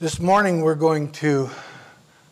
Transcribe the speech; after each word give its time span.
This 0.00 0.18
morning 0.18 0.62
we're 0.62 0.76
going 0.76 1.12
to 1.12 1.50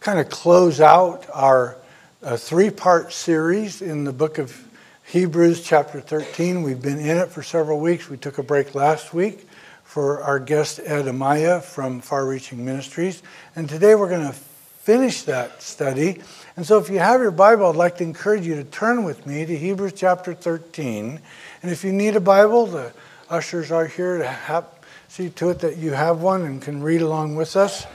kind 0.00 0.18
of 0.18 0.30
close 0.30 0.80
out 0.80 1.26
our 1.34 1.76
uh, 2.22 2.38
three 2.38 2.70
part 2.70 3.12
series 3.12 3.82
in 3.82 4.04
the 4.04 4.12
book 4.14 4.38
of 4.38 4.58
Hebrews, 5.04 5.62
chapter 5.62 6.00
13. 6.00 6.62
We've 6.62 6.80
been 6.80 6.98
in 6.98 7.18
it 7.18 7.28
for 7.28 7.42
several 7.42 7.78
weeks. 7.78 8.08
We 8.08 8.16
took 8.16 8.38
a 8.38 8.42
break 8.42 8.74
last 8.74 9.12
week 9.12 9.46
for 9.84 10.22
our 10.22 10.38
guest 10.38 10.80
Ed 10.82 11.04
Amaya 11.04 11.62
from 11.62 12.00
Far 12.00 12.24
Reaching 12.24 12.64
Ministries. 12.64 13.22
And 13.54 13.68
today 13.68 13.94
we're 13.94 14.08
going 14.08 14.26
to 14.26 14.32
finish 14.32 15.24
that 15.24 15.60
study. 15.60 16.22
And 16.56 16.64
so 16.64 16.78
if 16.78 16.88
you 16.88 17.00
have 17.00 17.20
your 17.20 17.32
Bible, 17.32 17.66
I'd 17.66 17.76
like 17.76 17.98
to 17.98 18.02
encourage 18.02 18.46
you 18.46 18.54
to 18.54 18.64
turn 18.64 19.04
with 19.04 19.26
me 19.26 19.44
to 19.44 19.54
Hebrews 19.54 19.92
chapter 19.94 20.32
13. 20.32 21.20
And 21.62 21.70
if 21.70 21.84
you 21.84 21.92
need 21.92 22.16
a 22.16 22.20
Bible, 22.20 22.64
the 22.64 22.94
ushers 23.28 23.70
are 23.70 23.84
here 23.84 24.16
to 24.16 24.26
have 24.26 24.77
see 25.08 25.30
to 25.30 25.48
it 25.48 25.60
that 25.60 25.78
you 25.78 25.92
have 25.92 26.20
one 26.20 26.42
and 26.42 26.60
can 26.60 26.82
read 26.82 27.00
along 27.00 27.34
with 27.34 27.56
us. 27.56 27.86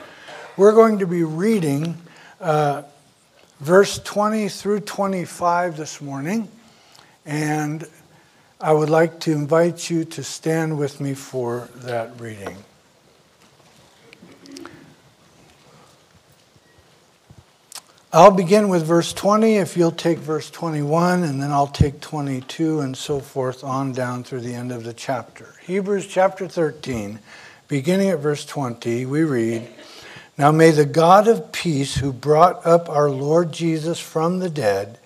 We're 0.57 0.73
going 0.73 0.99
to 0.99 1.07
be 1.07 1.23
reading 1.23 1.95
uh, 2.41 2.83
verse 3.59 3.99
20 3.99 4.49
through 4.49 4.81
25 4.81 5.77
this 5.77 6.01
morning, 6.01 6.49
and 7.25 7.87
I 8.59 8.73
would 8.73 8.89
like 8.89 9.19
to 9.21 9.31
invite 9.31 9.89
you 9.89 10.05
to 10.05 10.23
stand 10.23 10.77
with 10.77 10.99
me 10.99 11.13
for 11.13 11.69
that 11.75 12.19
reading. 12.19 12.57
I'll 18.15 18.29
begin 18.29 18.69
with 18.69 18.85
verse 18.85 19.11
20 19.11 19.55
if 19.55 19.75
you'll 19.75 19.89
take 19.89 20.19
verse 20.19 20.51
21, 20.51 21.23
and 21.23 21.41
then 21.41 21.51
I'll 21.51 21.65
take 21.65 21.99
22 21.99 22.81
and 22.81 22.95
so 22.95 23.19
forth 23.19 23.63
on 23.63 23.91
down 23.91 24.23
through 24.23 24.41
the 24.41 24.53
end 24.53 24.71
of 24.71 24.83
the 24.83 24.93
chapter. 24.93 25.55
Hebrews 25.63 26.05
chapter 26.05 26.47
13, 26.47 27.17
beginning 27.67 28.09
at 28.09 28.19
verse 28.19 28.45
20, 28.45 29.07
we 29.07 29.23
read 29.23 29.67
Now 30.37 30.51
may 30.51 30.69
the 30.69 30.85
God 30.85 31.27
of 31.27 31.51
peace, 31.51 31.95
who 31.95 32.13
brought 32.13 32.63
up 32.67 32.87
our 32.87 33.09
Lord 33.09 33.51
Jesus 33.51 33.99
from 33.99 34.37
the 34.37 34.49
dead, 34.51 34.99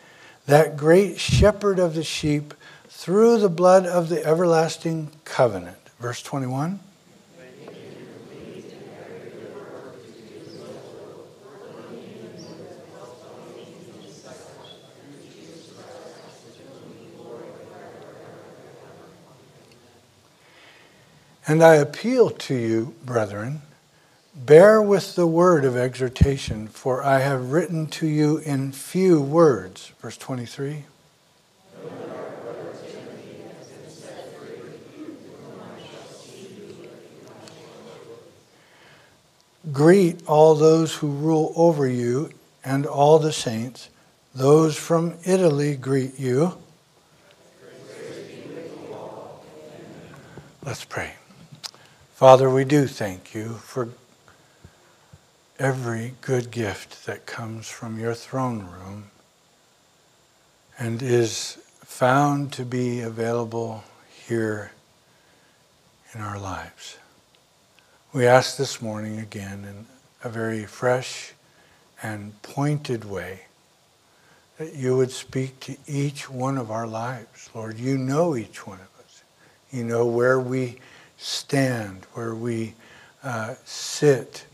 that 0.46 0.76
great 0.76 1.18
shepherd 1.18 1.80
of 1.80 1.96
the 1.96 2.04
sheep, 2.04 2.54
through 2.90 3.38
the 3.38 3.48
blood 3.48 3.86
of 3.86 4.10
the 4.10 4.22
everlasting 4.26 5.12
covenant. 5.24 5.78
Verse 6.02 6.22
21. 6.22 6.82
And 21.50 21.64
I 21.64 21.76
appeal 21.76 22.30
to 22.30 22.56
you, 22.56 22.94
brethren, 23.06 23.62
bear 24.36 24.82
with 24.82 25.16
the 25.16 25.26
word 25.26 25.64
of 25.64 25.78
exhortation, 25.78 26.68
for 26.68 27.02
I 27.02 27.20
have 27.20 27.54
written 27.54 27.88
to 27.88 28.06
you 28.06 28.40
in 28.40 28.74
few 28.74 29.22
words. 29.22 29.94
Verse 30.02 30.18
23. 30.18 30.84
Greet 39.72 40.28
all 40.28 40.56
those 40.56 40.96
who 40.96 41.08
rule 41.08 41.54
over 41.56 41.88
you 41.88 42.30
and 42.66 42.86
all 42.86 43.20
the 43.20 43.32
saints. 43.32 43.90
Those 44.36 44.76
from 44.76 45.16
Italy 45.24 45.78
greet 45.78 46.20
you. 46.20 46.58
Let's 50.62 50.84
pray. 50.84 51.14
Father, 52.18 52.50
we 52.50 52.66
do 52.66 52.88
thank 52.88 53.36
you 53.36 53.50
for 53.58 53.90
every 55.60 56.16
good 56.22 56.50
gift 56.50 57.06
that 57.06 57.28
comes 57.28 57.70
from 57.70 58.00
your 58.00 58.16
throne 58.16 58.66
room 58.66 59.12
and 60.80 61.04
is 61.04 61.60
found 61.86 62.52
to 62.54 62.66
be 62.66 63.02
available 63.02 63.84
here 64.28 64.72
in 66.16 66.20
our 66.22 66.40
lives. 66.40 66.98
We 68.12 68.26
ask 68.26 68.58
this 68.58 68.82
morning 68.82 69.20
again 69.20 69.64
in 69.64 69.86
a 70.24 70.30
very 70.30 70.66
fresh 70.66 71.34
and 72.02 72.42
pointed 72.42 73.06
way 73.06 73.42
that 74.58 74.74
you 74.74 74.98
would 74.98 75.12
speak 75.12 75.60
to 75.60 75.78
each 75.86 76.28
one 76.28 76.58
of 76.58 76.72
our 76.72 76.88
lives. 76.88 77.52
Lord, 77.54 77.78
you 77.78 77.96
know 77.96 78.36
each 78.36 78.66
one 78.66 78.80
of 78.80 79.06
us. 79.06 79.22
You 79.72 79.84
know 79.84 80.08
where 80.08 80.40
we 80.40 80.80
stand, 81.18 82.06
where 82.14 82.36
we 82.36 82.74
uh, 83.24 83.56
sit, 83.66 84.46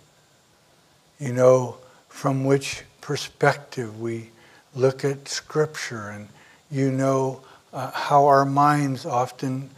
you 1.20 1.34
know, 1.34 1.78
from 2.10 2.46
which 2.46 2.84
perspective 3.02 4.00
we 4.00 4.30
look 4.76 5.04
at 5.04 5.28
Scripture, 5.28 6.10
and 6.10 6.28
you 6.72 6.92
know 6.92 7.42
uh, 7.74 7.92
how 7.92 8.26
our 8.26 8.46
minds 8.46 9.06
often 9.06 9.70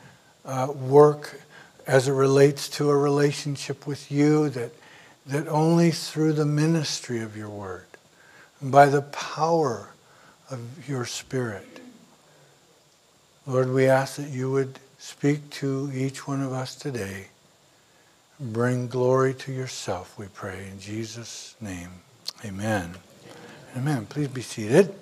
uh, 0.46 0.68
work 0.72 1.40
as 1.88 2.08
it 2.08 2.14
relates 2.14 2.70
to 2.70 2.90
a 2.90 2.98
relationship 2.98 3.86
with 3.86 4.12
you, 4.12 4.50
that, 4.50 4.72
that 5.26 5.48
only 5.48 5.92
through 5.92 6.34
the 6.34 6.46
ministry 6.46 7.20
of 7.22 7.36
your 7.36 7.50
word, 7.50 7.86
and 8.62 8.72
by 8.72 8.86
the 8.86 9.02
power 9.02 9.90
of 10.50 10.88
your 10.88 11.06
Spirit, 11.06 11.80
Lord, 13.48 13.72
we 13.72 13.88
ask 13.88 14.16
that 14.16 14.30
you 14.30 14.52
would 14.52 14.80
Speak 15.06 15.52
to 15.52 15.92
each 15.94 16.28
one 16.28 16.42
of 16.42 16.52
us 16.52 16.74
today. 16.74 17.28
Bring 18.40 18.88
glory 18.88 19.36
to 19.36 19.52
yourself, 19.52 20.18
we 20.18 20.26
pray. 20.26 20.68
In 20.72 20.80
Jesus' 20.80 21.56
name, 21.62 21.90
amen. 22.44 22.96
Amen. 23.78 24.08
Please 24.08 24.30
be 24.30 24.42
seated. 24.42 24.96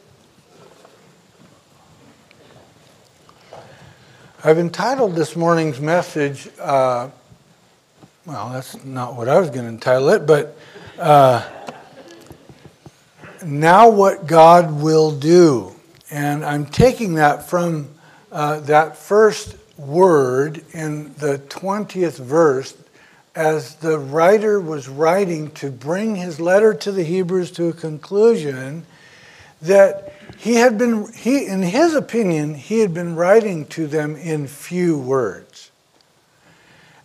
I've 4.43 4.57
entitled 4.57 5.15
this 5.15 5.37
morning's 5.37 5.79
message, 5.79 6.49
uh, 6.59 7.09
well, 8.25 8.49
that's 8.49 8.83
not 8.83 9.15
what 9.15 9.29
I 9.29 9.39
was 9.39 9.49
going 9.51 9.63
to 9.63 9.69
entitle 9.71 10.09
it, 10.09 10.27
but 10.27 10.57
uh, 10.99 11.47
Now 13.45 13.89
What 13.89 14.27
God 14.27 14.81
Will 14.81 15.17
Do. 15.17 15.73
And 16.11 16.43
I'm 16.43 16.65
taking 16.65 17.13
that 17.13 17.49
from 17.49 17.87
uh, 18.33 18.59
that 18.61 18.97
first 18.97 19.55
word 19.77 20.63
in 20.71 21.13
the 21.15 21.39
20th 21.49 22.19
verse 22.19 22.75
as 23.35 23.75
the 23.75 23.97
writer 23.97 24.59
was 24.59 24.87
writing 24.87 25.49
to 25.51 25.71
bring 25.71 26.15
his 26.15 26.39
letter 26.39 26.73
to 26.73 26.91
the 26.91 27.03
Hebrews 27.03 27.51
to 27.51 27.69
a 27.69 27.73
conclusion 27.73 28.85
that 29.61 30.13
he 30.37 30.55
had 30.55 30.77
been 30.77 31.11
he 31.13 31.45
in 31.45 31.61
his 31.61 31.95
opinion 31.95 32.53
he 32.53 32.79
had 32.79 32.93
been 32.93 33.15
writing 33.15 33.65
to 33.67 33.87
them 33.87 34.15
in 34.15 34.45
few 34.47 34.97
words. 34.97 35.71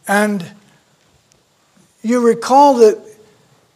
And 0.06 0.52
you 2.02 2.26
recall 2.26 2.74
that 2.78 2.98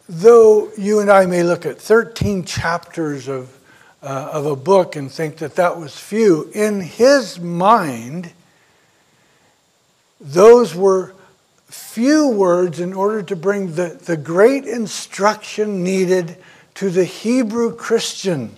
though 0.07 0.71
you 0.77 0.99
and 0.99 1.09
I 1.11 1.25
may 1.25 1.43
look 1.43 1.65
at 1.65 1.79
13 1.79 2.45
chapters 2.45 3.27
of, 3.27 3.57
uh, 4.01 4.29
of 4.33 4.45
a 4.45 4.55
book 4.55 4.95
and 4.95 5.11
think 5.11 5.37
that 5.37 5.55
that 5.55 5.79
was 5.79 5.97
few, 5.97 6.49
in 6.53 6.81
his 6.81 7.39
mind, 7.39 8.31
those 10.23 10.73
were 10.73 11.13
few 11.67 12.29
words 12.29 12.79
in 12.79 12.93
order 12.93 13.21
to 13.21 13.35
bring 13.35 13.73
the, 13.73 13.99
the 14.05 14.15
great 14.15 14.65
instruction 14.65 15.83
needed 15.83 16.37
to 16.75 16.89
the 16.89 17.03
Hebrew 17.03 17.75
Christian. 17.75 18.55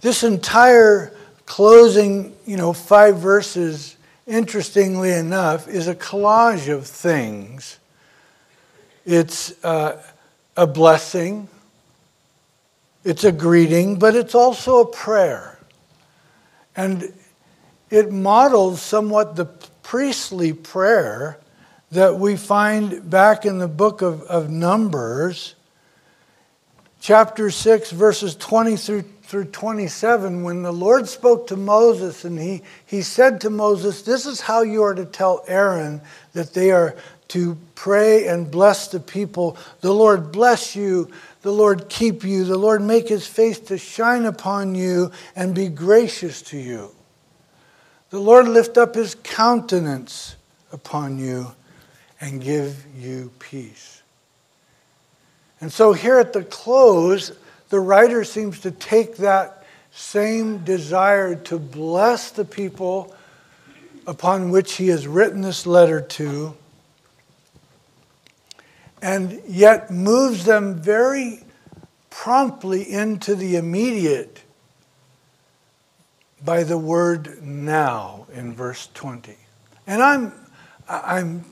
This 0.00 0.22
entire 0.22 1.14
closing, 1.46 2.34
you 2.46 2.56
know, 2.56 2.72
five 2.72 3.18
verses, 3.18 3.96
interestingly 4.26 5.10
enough, 5.10 5.68
is 5.68 5.86
a 5.86 5.94
collage 5.94 6.72
of 6.72 6.86
things. 6.86 7.78
It's 9.06 9.62
uh, 9.64 10.02
a 10.56 10.66
blessing, 10.66 11.48
it's 13.04 13.24
a 13.24 13.32
greeting, 13.32 13.98
but 13.98 14.16
it's 14.16 14.34
also 14.34 14.80
a 14.80 14.86
prayer. 14.86 15.58
And 16.74 17.12
it 17.90 18.10
models 18.10 18.80
somewhat 18.80 19.36
the 19.36 19.46
priestly 19.84 20.52
prayer 20.52 21.38
that 21.92 22.18
we 22.18 22.36
find 22.36 23.08
back 23.08 23.46
in 23.46 23.58
the 23.58 23.68
book 23.68 24.02
of, 24.02 24.22
of 24.22 24.50
Numbers, 24.50 25.54
chapter 27.00 27.50
6, 27.50 27.92
verses 27.92 28.34
20 28.34 28.76
through, 28.76 29.02
through 29.22 29.44
27, 29.44 30.42
when 30.42 30.62
the 30.62 30.72
Lord 30.72 31.06
spoke 31.06 31.46
to 31.48 31.56
Moses 31.56 32.24
and 32.24 32.38
he, 32.38 32.62
he 32.84 33.02
said 33.02 33.40
to 33.42 33.50
Moses, 33.50 34.02
This 34.02 34.26
is 34.26 34.40
how 34.40 34.62
you 34.62 34.82
are 34.82 34.94
to 34.94 35.04
tell 35.04 35.44
Aaron 35.46 36.00
that 36.32 36.54
they 36.54 36.72
are 36.72 36.96
to 37.28 37.56
pray 37.74 38.26
and 38.26 38.50
bless 38.50 38.88
the 38.88 39.00
people. 39.00 39.56
The 39.80 39.92
Lord 39.92 40.32
bless 40.32 40.74
you. 40.74 41.10
The 41.42 41.52
Lord 41.52 41.88
keep 41.88 42.24
you. 42.24 42.44
The 42.44 42.58
Lord 42.58 42.82
make 42.82 43.08
his 43.08 43.26
face 43.26 43.60
to 43.60 43.78
shine 43.78 44.24
upon 44.24 44.74
you 44.74 45.12
and 45.36 45.54
be 45.54 45.68
gracious 45.68 46.42
to 46.42 46.58
you. 46.58 46.90
The 48.14 48.20
Lord 48.20 48.46
lift 48.46 48.78
up 48.78 48.94
his 48.94 49.16
countenance 49.24 50.36
upon 50.70 51.18
you 51.18 51.50
and 52.20 52.40
give 52.40 52.86
you 52.96 53.32
peace. 53.40 54.04
And 55.60 55.72
so 55.72 55.92
here 55.94 56.20
at 56.20 56.32
the 56.32 56.44
close, 56.44 57.32
the 57.70 57.80
writer 57.80 58.22
seems 58.22 58.60
to 58.60 58.70
take 58.70 59.16
that 59.16 59.64
same 59.90 60.58
desire 60.58 61.34
to 61.34 61.58
bless 61.58 62.30
the 62.30 62.44
people 62.44 63.12
upon 64.06 64.50
which 64.50 64.74
he 64.74 64.86
has 64.90 65.08
written 65.08 65.40
this 65.40 65.66
letter 65.66 66.00
to, 66.00 66.56
and 69.02 69.42
yet 69.48 69.90
moves 69.90 70.44
them 70.44 70.76
very 70.76 71.42
promptly 72.10 72.88
into 72.92 73.34
the 73.34 73.56
immediate 73.56 74.43
by 76.44 76.62
the 76.62 76.78
word 76.78 77.42
now 77.42 78.26
in 78.32 78.54
verse 78.54 78.88
20. 78.94 79.36
And 79.86 80.02
I'm, 80.02 80.32
I'm 80.88 81.44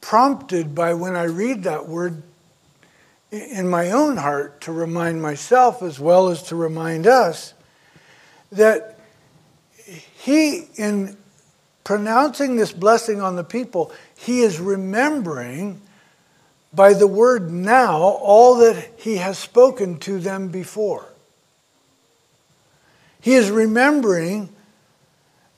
prompted 0.00 0.74
by 0.74 0.94
when 0.94 1.14
I 1.14 1.24
read 1.24 1.64
that 1.64 1.88
word 1.88 2.22
in 3.30 3.68
my 3.68 3.90
own 3.90 4.16
heart 4.16 4.62
to 4.62 4.72
remind 4.72 5.22
myself 5.22 5.82
as 5.82 6.00
well 6.00 6.28
as 6.28 6.42
to 6.44 6.56
remind 6.56 7.06
us 7.06 7.54
that 8.50 8.98
he, 9.84 10.64
in 10.76 11.16
pronouncing 11.84 12.56
this 12.56 12.72
blessing 12.72 13.20
on 13.20 13.36
the 13.36 13.44
people, 13.44 13.92
he 14.16 14.40
is 14.40 14.58
remembering 14.58 15.80
by 16.72 16.94
the 16.94 17.06
word 17.06 17.50
now 17.50 17.98
all 17.98 18.56
that 18.56 18.90
he 18.96 19.16
has 19.16 19.38
spoken 19.38 19.98
to 19.98 20.18
them 20.18 20.48
before. 20.48 21.09
He 23.20 23.34
is 23.34 23.50
remembering 23.50 24.50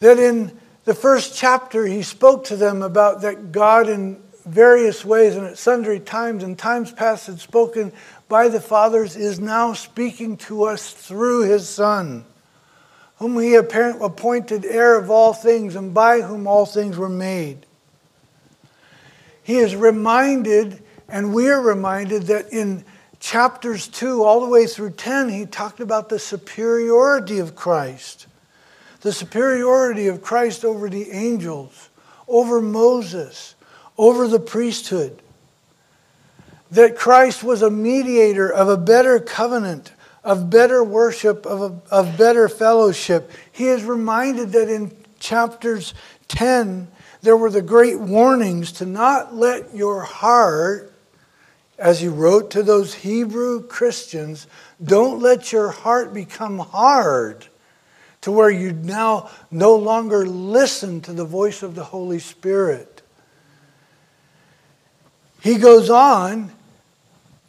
that 0.01 0.19
in 0.19 0.59
the 0.85 0.95
first 0.95 1.37
chapter 1.37 1.87
he 1.87 2.03
spoke 2.03 2.45
to 2.45 2.57
them 2.57 2.83
about 2.83 3.23
that 3.23 3.53
God 3.53 3.89
in 3.89 4.21
various 4.45 5.05
ways 5.05 5.37
and 5.37 5.47
at 5.47 5.59
sundry 5.59 6.01
times 6.01 6.43
and 6.43 6.59
times 6.59 6.91
past 6.91 7.29
had 7.29 7.39
spoken 7.39 7.93
by 8.29 8.49
the 8.49 8.61
fathers 8.61 9.15
is 9.15 9.39
now 9.39 9.73
speaking 9.73 10.37
to 10.37 10.65
us 10.65 10.93
through 10.93 11.43
his 11.43 11.69
son 11.69 12.25
whom 13.23 13.39
he 13.39 13.55
appointed 13.55 14.65
heir 14.65 14.99
of 14.99 15.09
all 15.09 15.33
things 15.33 15.77
and 15.77 15.95
by 15.95 16.21
whom 16.21 16.49
all 16.49 16.67
things 16.67 16.99
were 16.99 17.09
made. 17.09 17.65
He 19.45 19.59
is 19.59 19.77
reminded 19.77 20.83
and 21.09 21.33
we 21.33 21.49
are 21.49 21.61
reminded 21.61 22.25
that 22.25 22.53
in 22.53 22.85
chapters 23.23 23.87
2 23.87 24.25
all 24.25 24.41
the 24.41 24.49
way 24.49 24.67
through 24.67 24.91
10, 24.91 25.29
he 25.29 25.47
talked 25.47 25.79
about 25.79 26.09
the 26.09 26.19
superiority 26.19 27.39
of 27.39 27.55
Christ, 27.55 28.27
the 29.03 29.13
superiority 29.13 30.09
of 30.09 30.21
Christ 30.21 30.65
over 30.65 30.91
the 30.91 31.09
angels, 31.13 31.89
over 32.27 32.61
Moses, 32.61 33.55
over 33.97 34.27
the 34.27 34.41
priesthood. 34.41 35.23
That 36.73 36.97
Christ 36.97 37.45
was 37.45 37.63
a 37.63 37.71
mediator 37.71 38.53
of 38.53 38.69
a 38.69 38.77
better 38.77 39.21
covenant, 39.21 39.93
of 40.25 40.51
better 40.51 40.83
worship, 40.83 41.47
of, 41.47 41.61
a, 41.63 41.95
of 41.95 42.19
better 42.19 42.49
fellowship. 42.49 43.31
He 43.53 43.67
is 43.69 43.85
reminded 43.85 44.51
that 44.53 44.69
in 44.69 44.97
chapters 45.21 45.95
10, 46.27 46.89
there 47.21 47.37
were 47.37 47.51
the 47.51 47.63
great 47.63 48.01
warnings 48.01 48.73
to 48.73 48.87
not 48.87 49.33
let 49.33 49.77
your 49.77 50.01
heart 50.01 50.92
as 51.83 51.99
he 51.99 52.07
wrote 52.07 52.53
to 52.53 52.63
those 52.63 52.95
Hebrew 52.95 53.67
Christians, 53.67 54.47
don't 54.83 55.21
let 55.21 55.51
your 55.51 55.71
heart 55.71 56.15
become 56.15 56.61
hard 56.61 57.49
to 58.21 58.31
where 58.31 58.51
you 58.51 58.73
now 58.73 59.29
no 59.51 59.75
longer 59.75 60.25
listen 60.25 61.01
to 61.01 61.13
the 61.13 61.25
voice 61.25 61.65
of 61.65 61.75
the 61.75 61.83
Holy 61.83 62.21
Spirit. 62.21 63.03
He 65.41 65.59
goes 65.59 65.91
on 65.91 66.53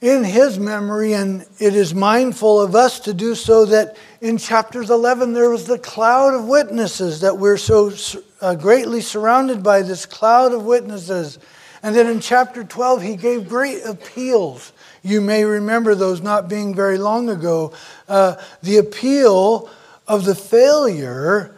in 0.02 0.24
his 0.24 0.58
memory, 0.58 1.14
and 1.14 1.46
it 1.60 1.76
is 1.76 1.94
mindful 1.94 2.60
of 2.60 2.74
us 2.74 3.02
to 3.02 3.14
do 3.14 3.36
so 3.36 3.66
that 3.66 3.96
in 4.20 4.40
chapters 4.40 4.90
11 4.90 5.34
there 5.34 5.52
was 5.52 5.68
the 5.68 5.78
cloud 5.78 6.34
of 6.34 6.46
witnesses 6.46 7.22
that 7.22 7.38
we're 7.38 7.56
so 7.56 7.94
uh, 8.42 8.56
greatly 8.56 9.00
surrounded 9.00 9.62
by 9.62 9.84
this 9.84 10.08
cloud 10.08 10.54
of 10.54 10.66
witnesses 10.66 11.38
and 11.84 11.94
then 11.94 12.08
in 12.08 12.22
chapter 12.22 12.64
12, 12.64 13.02
he 13.02 13.16
gave 13.18 13.50
great 13.50 13.84
appeals. 13.84 14.72
You 15.04 15.20
may 15.20 15.44
remember 15.44 15.94
those 15.94 16.22
not 16.22 16.48
being 16.48 16.74
very 16.74 16.98
long 16.98 17.30
ago. 17.30 17.74
Uh, 18.08 18.36
the 18.62 18.78
appeal 18.78 19.70
of 20.08 20.24
the 20.24 20.34
failure 20.34 21.54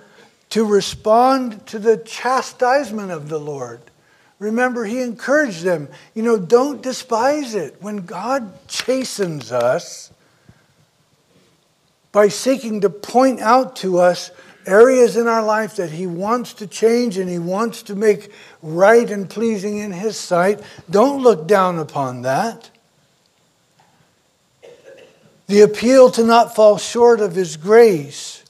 to 0.50 0.66
respond 0.66 1.66
to 1.68 1.77
the 1.77 1.98
chastisement 1.98 3.12
of 3.12 3.30
the 3.30 3.39
Lord. 3.39 3.81
Remember, 4.39 4.83
he 4.83 5.00
encouraged 5.01 5.63
them, 5.63 5.89
you 6.16 6.24
know, 6.24 6.38
don't 6.38 6.81
despise 6.81 7.54
it. 7.54 7.77
When 7.80 7.98
God 7.98 8.51
chastens 8.68 9.51
us 9.51 10.12
by 12.12 12.30
seeking 12.30 12.81
to 12.81 12.89
point 12.89 13.42
out 13.42 13.75
to 13.77 14.00
us 14.00 14.31
areas 14.65 15.17
in 15.17 15.27
our 15.27 15.44
life 15.44 15.75
that 15.75 15.91
He 15.91 16.07
wants 16.07 16.53
to 16.56 16.67
change 16.67 17.17
and 17.17 17.29
He 17.29 17.39
wants 17.39 17.83
to 17.83 17.95
make 17.95 18.31
right 18.62 19.09
and 19.09 19.29
pleasing 19.29 19.77
in 19.77 19.91
His 19.91 20.17
sight. 20.17 20.62
Don't 20.89 21.21
look 21.21 21.47
down 21.47 21.79
upon 21.79 22.23
that. 22.23 22.69
The 25.47 25.62
appeal 25.62 26.09
to 26.12 26.23
not 26.23 26.56
fall 26.56 26.77
short 26.77 27.19
of 27.19 27.35
His 27.35 27.57
grace, 27.57 28.44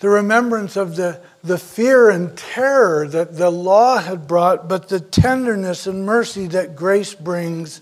the 0.00 0.08
remembrance 0.08 0.76
of 0.76 0.96
the, 0.96 1.20
the 1.42 1.58
fear 1.58 2.10
and 2.10 2.36
terror 2.36 3.08
that 3.08 3.36
the 3.36 3.50
law 3.50 3.98
had 3.98 4.26
brought, 4.26 4.68
but 4.68 4.88
the 4.88 5.00
tenderness 5.00 5.86
and 5.86 6.04
mercy 6.04 6.46
that 6.48 6.76
grace 6.76 7.14
brings, 7.14 7.80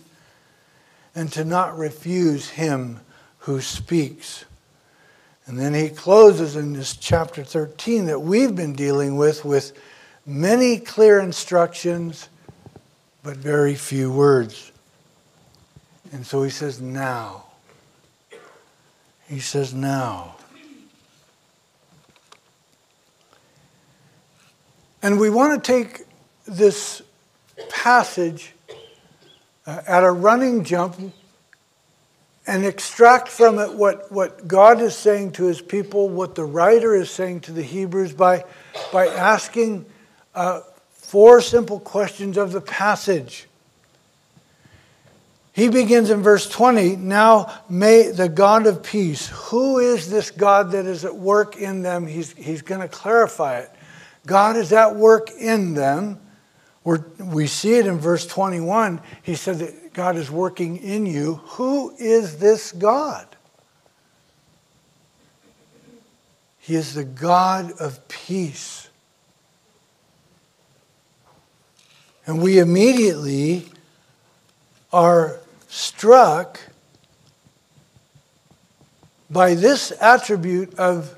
and 1.14 1.32
to 1.32 1.44
not 1.44 1.76
refuse 1.76 2.50
Him 2.50 3.00
who 3.38 3.60
speaks. 3.60 4.44
And 5.50 5.58
then 5.58 5.74
he 5.74 5.88
closes 5.88 6.54
in 6.54 6.74
this 6.74 6.96
chapter 6.96 7.42
13 7.42 8.06
that 8.06 8.20
we've 8.20 8.54
been 8.54 8.72
dealing 8.72 9.16
with, 9.16 9.44
with 9.44 9.76
many 10.24 10.78
clear 10.78 11.18
instructions, 11.18 12.28
but 13.24 13.36
very 13.36 13.74
few 13.74 14.12
words. 14.12 14.70
And 16.12 16.24
so 16.24 16.44
he 16.44 16.50
says, 16.50 16.80
now. 16.80 17.46
He 19.28 19.40
says, 19.40 19.74
now. 19.74 20.36
And 25.02 25.18
we 25.18 25.30
want 25.30 25.64
to 25.64 25.72
take 25.72 26.06
this 26.46 27.02
passage 27.70 28.52
uh, 29.66 29.82
at 29.84 30.04
a 30.04 30.12
running 30.12 30.62
jump 30.62 31.12
and 32.46 32.64
extract 32.64 33.28
from 33.28 33.58
it 33.58 33.74
what, 33.74 34.10
what 34.10 34.48
God 34.48 34.80
is 34.80 34.96
saying 34.96 35.32
to 35.32 35.44
his 35.44 35.60
people, 35.60 36.08
what 36.08 36.34
the 36.34 36.44
writer 36.44 36.94
is 36.94 37.10
saying 37.10 37.40
to 37.40 37.52
the 37.52 37.62
Hebrews 37.62 38.12
by, 38.12 38.44
by 38.92 39.06
asking 39.08 39.86
uh, 40.34 40.60
four 40.92 41.40
simple 41.40 41.80
questions 41.80 42.36
of 42.36 42.52
the 42.52 42.60
passage. 42.60 43.46
He 45.52 45.68
begins 45.68 46.10
in 46.10 46.22
verse 46.22 46.48
20 46.48 46.96
Now 46.96 47.62
may 47.68 48.10
the 48.10 48.28
God 48.28 48.66
of 48.66 48.82
peace, 48.82 49.28
who 49.28 49.78
is 49.78 50.08
this 50.08 50.30
God 50.30 50.70
that 50.72 50.86
is 50.86 51.04
at 51.04 51.14
work 51.14 51.56
in 51.56 51.82
them? 51.82 52.06
He's, 52.06 52.32
he's 52.32 52.62
going 52.62 52.80
to 52.80 52.88
clarify 52.88 53.58
it. 53.58 53.70
God 54.26 54.56
is 54.56 54.72
at 54.72 54.96
work 54.96 55.30
in 55.38 55.74
them. 55.74 56.20
We're, 56.84 57.04
we 57.18 57.46
see 57.46 57.74
it 57.74 57.86
in 57.86 57.98
verse 57.98 58.26
21. 58.26 59.00
He 59.22 59.34
said 59.34 59.58
that 59.58 59.74
God 59.92 60.16
is 60.16 60.30
working 60.30 60.76
in 60.76 61.06
you. 61.06 61.36
Who 61.44 61.94
is 61.98 62.38
this 62.38 62.72
God? 62.72 63.26
He 66.58 66.74
is 66.74 66.94
the 66.94 67.04
God 67.04 67.72
of 67.80 68.06
peace. 68.08 68.88
And 72.26 72.40
we 72.40 72.58
immediately 72.58 73.66
are 74.92 75.38
struck 75.68 76.60
by 79.30 79.54
this 79.54 79.92
attribute 80.00 80.74
of, 80.78 81.16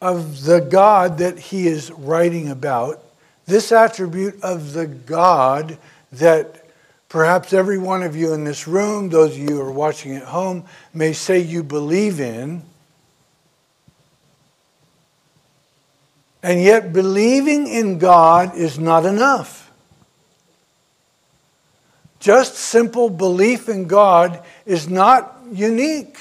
of 0.00 0.44
the 0.44 0.60
God 0.60 1.18
that 1.18 1.38
he 1.38 1.66
is 1.66 1.90
writing 1.90 2.48
about, 2.50 3.02
this 3.46 3.72
attribute 3.72 4.40
of 4.42 4.72
the 4.72 4.86
God 4.86 5.78
that 6.12 6.65
Perhaps 7.08 7.52
every 7.52 7.78
one 7.78 8.02
of 8.02 8.16
you 8.16 8.32
in 8.32 8.44
this 8.44 8.66
room, 8.66 9.08
those 9.10 9.32
of 9.32 9.38
you 9.38 9.48
who 9.48 9.60
are 9.60 9.70
watching 9.70 10.16
at 10.16 10.24
home, 10.24 10.64
may 10.92 11.12
say 11.12 11.38
you 11.38 11.62
believe 11.62 12.20
in. 12.20 12.62
And 16.42 16.62
yet, 16.62 16.92
believing 16.92 17.66
in 17.66 17.98
God 17.98 18.56
is 18.56 18.78
not 18.78 19.04
enough. 19.04 19.70
Just 22.20 22.54
simple 22.54 23.08
belief 23.08 23.68
in 23.68 23.86
God 23.86 24.42
is 24.64 24.88
not 24.88 25.36
unique. 25.52 26.18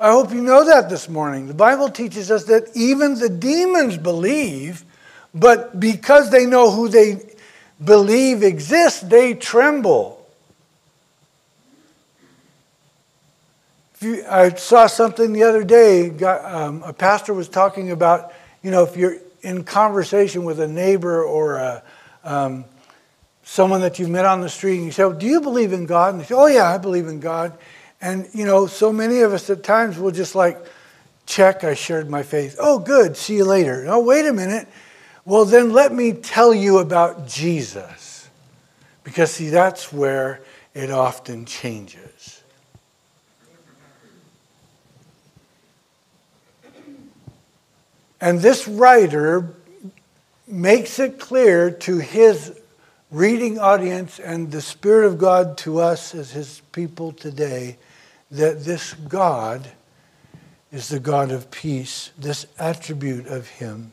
I 0.00 0.10
hope 0.10 0.32
you 0.32 0.42
know 0.42 0.64
that 0.64 0.90
this 0.90 1.08
morning. 1.08 1.46
The 1.46 1.54
Bible 1.54 1.88
teaches 1.88 2.30
us 2.30 2.44
that 2.44 2.68
even 2.74 3.14
the 3.14 3.28
demons 3.28 3.96
believe, 3.96 4.84
but 5.32 5.78
because 5.78 6.30
they 6.30 6.44
know 6.44 6.70
who 6.70 6.88
they 6.88 7.33
believe 7.84 8.42
exists, 8.42 9.00
they 9.00 9.34
tremble. 9.34 10.20
You, 14.00 14.24
I 14.28 14.50
saw 14.50 14.86
something 14.86 15.32
the 15.32 15.44
other 15.44 15.64
day. 15.64 16.10
Got, 16.10 16.44
um, 16.44 16.82
a 16.82 16.92
pastor 16.92 17.32
was 17.32 17.48
talking 17.48 17.90
about, 17.90 18.32
you 18.62 18.70
know, 18.70 18.82
if 18.84 18.96
you're 18.96 19.16
in 19.42 19.64
conversation 19.64 20.44
with 20.44 20.60
a 20.60 20.68
neighbor 20.68 21.22
or 21.24 21.56
a, 21.56 21.82
um, 22.22 22.64
someone 23.44 23.80
that 23.82 23.98
you 23.98 24.08
met 24.08 24.24
on 24.24 24.40
the 24.40 24.48
street, 24.48 24.76
and 24.76 24.86
you 24.86 24.92
say, 24.92 25.04
well, 25.04 25.12
"Do 25.12 25.26
you 25.26 25.40
believe 25.40 25.72
in 25.72 25.86
God?" 25.86 26.14
And 26.14 26.20
they 26.20 26.26
say, 26.26 26.34
"Oh 26.34 26.46
yeah, 26.46 26.72
I 26.72 26.78
believe 26.78 27.06
in 27.06 27.20
God." 27.20 27.56
And 28.00 28.28
you 28.32 28.44
know, 28.44 28.66
so 28.66 28.92
many 28.92 29.20
of 29.20 29.32
us 29.32 29.48
at 29.48 29.62
times 29.62 29.98
will 29.98 30.10
just 30.10 30.34
like 30.34 30.58
check. 31.26 31.64
I 31.64 31.74
shared 31.74 32.10
my 32.10 32.22
faith. 32.22 32.56
Oh, 32.58 32.78
good. 32.78 33.16
See 33.16 33.36
you 33.36 33.44
later. 33.44 33.86
Oh, 33.88 34.00
wait 34.00 34.26
a 34.26 34.32
minute. 34.32 34.68
Well, 35.26 35.46
then 35.46 35.72
let 35.72 35.92
me 35.92 36.12
tell 36.12 36.52
you 36.52 36.78
about 36.78 37.26
Jesus, 37.26 38.28
because 39.04 39.30
see, 39.30 39.48
that's 39.48 39.90
where 39.90 40.42
it 40.74 40.90
often 40.90 41.46
changes. 41.46 42.42
And 48.20 48.40
this 48.40 48.68
writer 48.68 49.54
makes 50.46 50.98
it 50.98 51.18
clear 51.18 51.70
to 51.70 51.98
his 51.98 52.58
reading 53.10 53.58
audience 53.58 54.18
and 54.18 54.50
the 54.50 54.60
Spirit 54.60 55.06
of 55.06 55.16
God 55.16 55.56
to 55.58 55.80
us 55.80 56.14
as 56.14 56.32
his 56.32 56.60
people 56.72 57.12
today 57.12 57.78
that 58.30 58.64
this 58.64 58.92
God 58.92 59.68
is 60.70 60.88
the 60.88 61.00
God 61.00 61.30
of 61.30 61.50
peace, 61.50 62.10
this 62.18 62.46
attribute 62.58 63.26
of 63.26 63.46
him. 63.48 63.92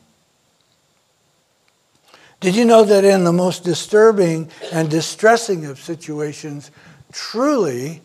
Did 2.42 2.56
you 2.56 2.64
know 2.64 2.82
that 2.82 3.04
in 3.04 3.22
the 3.22 3.32
most 3.32 3.62
disturbing 3.62 4.50
and 4.72 4.90
distressing 4.90 5.64
of 5.66 5.78
situations, 5.78 6.72
truly, 7.12 8.02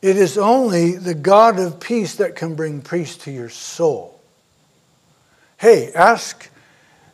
it 0.00 0.16
is 0.16 0.38
only 0.38 0.96
the 0.96 1.12
God 1.12 1.58
of 1.58 1.78
peace 1.78 2.14
that 2.16 2.36
can 2.36 2.54
bring 2.54 2.80
peace 2.80 3.18
to 3.18 3.30
your 3.30 3.50
soul? 3.50 4.18
Hey, 5.58 5.92
ask, 5.92 6.48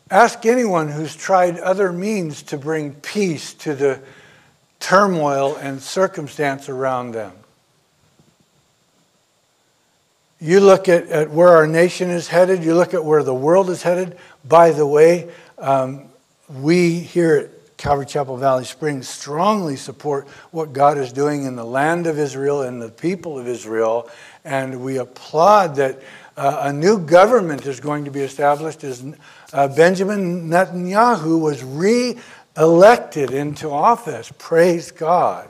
ask 0.09 0.47
anyone 0.47 0.89
who's 0.89 1.17
tried 1.17 1.59
other 1.59 1.93
means 1.93 2.45
to 2.45 2.57
bring 2.57 2.95
peace 2.95 3.55
to 3.55 3.75
the 3.75 4.01
turmoil 4.79 5.57
and 5.57 5.83
circumstance 5.83 6.69
around 6.69 7.11
them. 7.11 7.33
You 10.39 10.61
look 10.61 10.89
at, 10.89 11.09
at 11.09 11.31
where 11.31 11.49
our 11.49 11.67
nation 11.67 12.11
is 12.11 12.29
headed, 12.29 12.63
you 12.63 12.75
look 12.75 12.95
at 12.95 13.05
where 13.05 13.23
the 13.23 13.35
world 13.35 13.71
is 13.71 13.83
headed. 13.83 14.17
By 14.45 14.73
the 14.73 14.87
way, 14.87 15.31
um, 15.59 16.11
we 16.49 17.01
here 17.01 17.37
at 17.37 17.77
Calvary 17.77 18.07
Chapel 18.07 18.37
Valley 18.37 18.65
Springs 18.65 19.09
strongly 19.09 19.77
support 19.77 20.29
what 20.51 20.73
God 20.73 20.99
is 20.99 21.13
doing 21.13 21.45
in 21.45 21.57
the 21.57 21.65
land 21.65 22.07
of 22.07 22.19
Israel 22.19 22.63
and 22.63 22.81
the 22.81 22.91
people 22.91 23.39
of 23.39 23.49
Israel, 23.49 24.09
and 24.45 24.85
we 24.85 24.99
applaud 24.99 25.77
that 25.77 26.01
uh, 26.37 26.63
a 26.65 26.73
new 26.73 26.99
government 26.99 27.67
is 27.67 27.81
going 27.81 28.05
to 28.05 28.11
be 28.11 28.21
established 28.21 28.85
as 28.85 29.05
uh, 29.53 29.69
Benjamin 29.69 30.49
Netanyahu 30.49 31.41
was 31.41 31.63
re 31.65 32.19
elected 32.57 33.31
into 33.31 33.71
office. 33.71 34.31
Praise 34.39 34.91
God. 34.91 35.49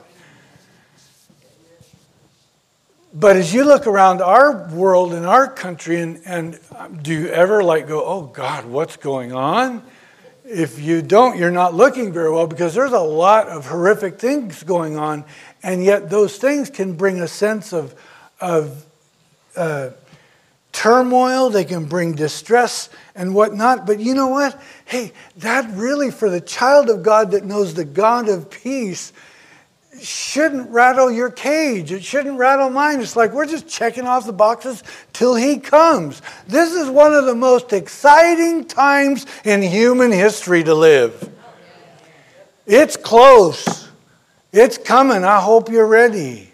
But 3.17 3.37
as 3.37 3.53
you 3.53 3.63
look 3.63 3.87
around 3.87 4.21
our 4.21 4.67
world 4.67 5.13
and 5.13 5.25
our 5.25 5.47
country, 5.47 6.01
and, 6.01 6.19
and 6.25 6.59
do 7.01 7.13
you 7.13 7.29
ever 7.29 7.63
like 7.63 7.87
go, 7.87 8.03
oh 8.03 8.23
God, 8.23 8.65
what's 8.65 8.97
going 8.97 9.31
on? 9.31 9.81
If 10.43 10.81
you 10.81 11.01
don't, 11.01 11.39
you're 11.39 11.49
not 11.49 11.73
looking 11.73 12.11
very 12.11 12.29
well 12.29 12.45
because 12.45 12.73
there's 12.75 12.91
a 12.91 12.99
lot 12.99 13.47
of 13.47 13.67
horrific 13.67 14.19
things 14.19 14.63
going 14.63 14.97
on, 14.97 15.23
and 15.63 15.81
yet 15.81 16.09
those 16.09 16.37
things 16.37 16.69
can 16.69 16.93
bring 16.95 17.21
a 17.21 17.27
sense 17.27 17.71
of, 17.71 17.95
of 18.41 18.85
uh, 19.55 19.91
turmoil, 20.73 21.49
they 21.49 21.63
can 21.63 21.85
bring 21.85 22.15
distress 22.15 22.89
and 23.15 23.33
whatnot. 23.33 23.87
But 23.87 24.01
you 24.01 24.13
know 24.13 24.27
what? 24.27 24.61
Hey, 24.83 25.13
that 25.37 25.69
really, 25.71 26.11
for 26.11 26.29
the 26.29 26.41
child 26.41 26.89
of 26.89 27.01
God 27.01 27.31
that 27.31 27.45
knows 27.45 27.75
the 27.75 27.85
God 27.85 28.27
of 28.27 28.49
peace, 28.49 29.13
shouldn't 30.01 30.69
rattle 30.69 31.11
your 31.11 31.29
cage. 31.29 31.91
It 31.91 32.03
shouldn't 32.03 32.37
rattle 32.37 32.69
mine. 32.69 33.01
It's 33.01 33.15
like 33.15 33.31
we're 33.31 33.45
just 33.45 33.67
checking 33.67 34.05
off 34.05 34.25
the 34.25 34.33
boxes 34.33 34.83
till 35.13 35.35
He 35.35 35.57
comes. 35.57 36.21
This 36.47 36.73
is 36.73 36.89
one 36.89 37.13
of 37.13 37.25
the 37.25 37.35
most 37.35 37.73
exciting 37.73 38.65
times 38.65 39.25
in 39.43 39.61
human 39.61 40.11
history 40.11 40.63
to 40.63 40.73
live. 40.73 41.29
It's 42.65 42.97
close, 42.97 43.89
it's 44.51 44.77
coming. 44.77 45.23
I 45.23 45.39
hope 45.39 45.69
you're 45.69 45.87
ready. 45.87 46.51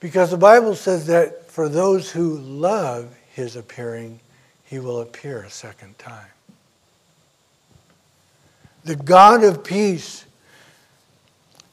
Because 0.00 0.30
the 0.30 0.36
Bible 0.36 0.74
says 0.74 1.06
that 1.06 1.50
for 1.50 1.68
those 1.68 2.10
who 2.10 2.36
love 2.36 3.16
his 3.32 3.56
appearing, 3.56 4.20
he 4.64 4.78
will 4.78 5.00
appear 5.00 5.42
a 5.42 5.50
second 5.50 5.98
time. 5.98 6.33
The 8.84 8.96
God 8.96 9.44
of 9.44 9.64
peace. 9.64 10.24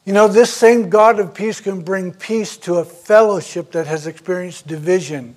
You 0.06 0.14
know, 0.14 0.28
this 0.28 0.52
same 0.52 0.90
God 0.90 1.20
of 1.20 1.34
peace 1.34 1.62
can 1.62 1.82
bring 1.82 2.12
peace 2.12 2.58
to 2.58 2.76
a 2.76 2.86
fellowship 2.86 3.72
that 3.74 3.86
has 3.88 4.08
experienced 4.08 4.66
division. 4.66 5.36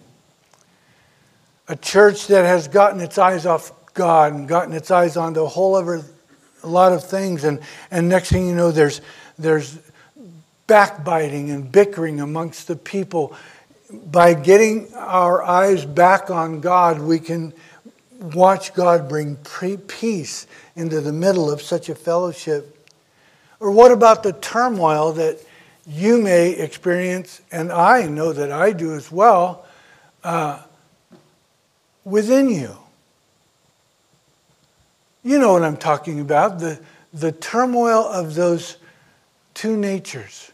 A 1.69 1.77
church 1.77 2.29
that 2.29 2.45
has 2.45 2.69
gotten 2.69 3.01
its 3.01 3.19
eyes 3.19 3.47
off 3.47 3.73
God 3.95 4.33
and 4.33 4.49
gotten 4.49 4.73
its 4.73 4.91
eyes 4.91 5.17
onto 5.17 5.41
a 5.41 5.49
whole 5.49 5.75
other 5.75 6.03
lot 6.63 6.93
of 6.93 7.05
things. 7.05 7.45
And, 7.45 7.61
and 7.91 8.09
next 8.09 8.31
thing 8.31 8.49
you 8.49 8.55
know, 8.55 8.71
there's, 8.71 9.01
there's 9.39 9.79
backbiting 10.67 11.51
and 11.51 11.71
bickering 11.71 12.21
amongst 12.21 12.69
the 12.69 12.77
people. 12.77 13.35
By 13.93 14.35
getting 14.35 14.93
our 14.95 15.43
eyes 15.43 15.85
back 15.85 16.31
on 16.31 16.61
God, 16.61 17.01
we 17.01 17.19
can 17.19 17.53
watch 18.21 18.75
God 18.75 19.09
bring 19.09 19.37
peace 19.37 20.47
into 20.77 21.01
the 21.01 21.13
middle 21.13 21.51
of 21.51 21.63
such 21.63 21.89
a 21.89 21.95
fellowship. 21.95 22.89
Or 23.61 23.71
what 23.71 23.93
about 23.93 24.23
the 24.23 24.33
turmoil 24.33 25.13
that 25.13 25.39
you 25.87 26.21
may 26.21 26.51
experience, 26.51 27.41
and 27.53 27.71
I 27.71 28.07
know 28.07 28.33
that 28.33 28.51
I 28.51 28.73
do 28.73 28.95
as 28.95 29.13
well, 29.13 29.67
uh, 30.23 30.63
within 32.05 32.49
you? 32.49 32.77
You 35.23 35.39
know 35.39 35.53
what 35.53 35.63
I'm 35.63 35.77
talking 35.77 36.21
about 36.21 36.59
the, 36.59 36.81
the 37.13 37.33
turmoil 37.33 38.05
of 38.05 38.35
those 38.35 38.77
two 39.55 39.77
natures 39.77 40.51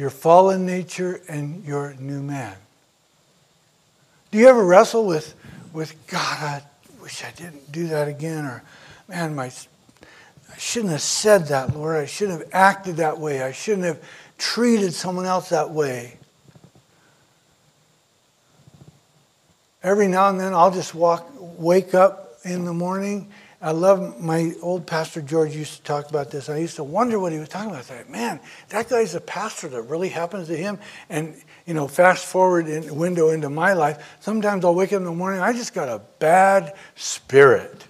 your 0.00 0.10
fallen 0.10 0.64
nature 0.64 1.20
and 1.28 1.62
your 1.62 1.94
new 1.98 2.22
man. 2.22 2.56
Do 4.30 4.38
you 4.38 4.48
ever 4.48 4.64
wrestle 4.64 5.04
with, 5.04 5.34
with 5.72 5.94
God, 6.06 6.62
I 6.62 7.02
wish 7.02 7.24
I 7.24 7.30
didn't 7.32 7.70
do 7.70 7.88
that 7.88 8.08
again? 8.08 8.44
Or, 8.44 8.62
man, 9.08 9.34
my, 9.34 9.46
I 9.46 10.58
shouldn't 10.58 10.92
have 10.92 11.02
said 11.02 11.46
that, 11.46 11.74
Lord. 11.74 11.96
I 11.96 12.06
shouldn't 12.06 12.40
have 12.40 12.50
acted 12.52 12.96
that 12.96 13.18
way. 13.18 13.42
I 13.42 13.52
shouldn't 13.52 13.86
have 13.86 14.02
treated 14.38 14.94
someone 14.94 15.26
else 15.26 15.50
that 15.50 15.70
way. 15.70 16.16
Every 19.82 20.08
now 20.08 20.28
and 20.28 20.38
then 20.38 20.52
I'll 20.52 20.70
just 20.70 20.94
walk, 20.94 21.28
wake 21.38 21.94
up 21.94 22.38
in 22.44 22.64
the 22.64 22.72
morning 22.74 23.30
I 23.62 23.72
love 23.72 24.18
my 24.18 24.54
old 24.62 24.86
pastor 24.86 25.20
George 25.20 25.54
used 25.54 25.76
to 25.76 25.82
talk 25.82 26.08
about 26.08 26.30
this. 26.30 26.48
I 26.48 26.56
used 26.56 26.76
to 26.76 26.84
wonder 26.84 27.18
what 27.18 27.32
he 27.32 27.38
was 27.38 27.50
talking 27.50 27.68
about. 27.68 27.80
I 27.80 27.82
thought, 27.82 28.08
man, 28.08 28.40
that 28.70 28.88
guy's 28.88 29.14
a 29.14 29.20
pastor. 29.20 29.68
That 29.68 29.82
really 29.82 30.08
happens 30.08 30.48
to 30.48 30.56
him. 30.56 30.78
And 31.10 31.36
you 31.70 31.74
know, 31.74 31.86
fast 31.86 32.26
forward 32.26 32.66
in 32.66 32.96
window 32.96 33.28
into 33.28 33.48
my 33.48 33.74
life. 33.74 34.16
Sometimes 34.18 34.64
I'll 34.64 34.74
wake 34.74 34.92
up 34.92 34.96
in 34.96 35.04
the 35.04 35.12
morning. 35.12 35.40
I 35.40 35.52
just 35.52 35.72
got 35.72 35.88
a 35.88 36.00
bad 36.18 36.74
spirit. 36.96 37.84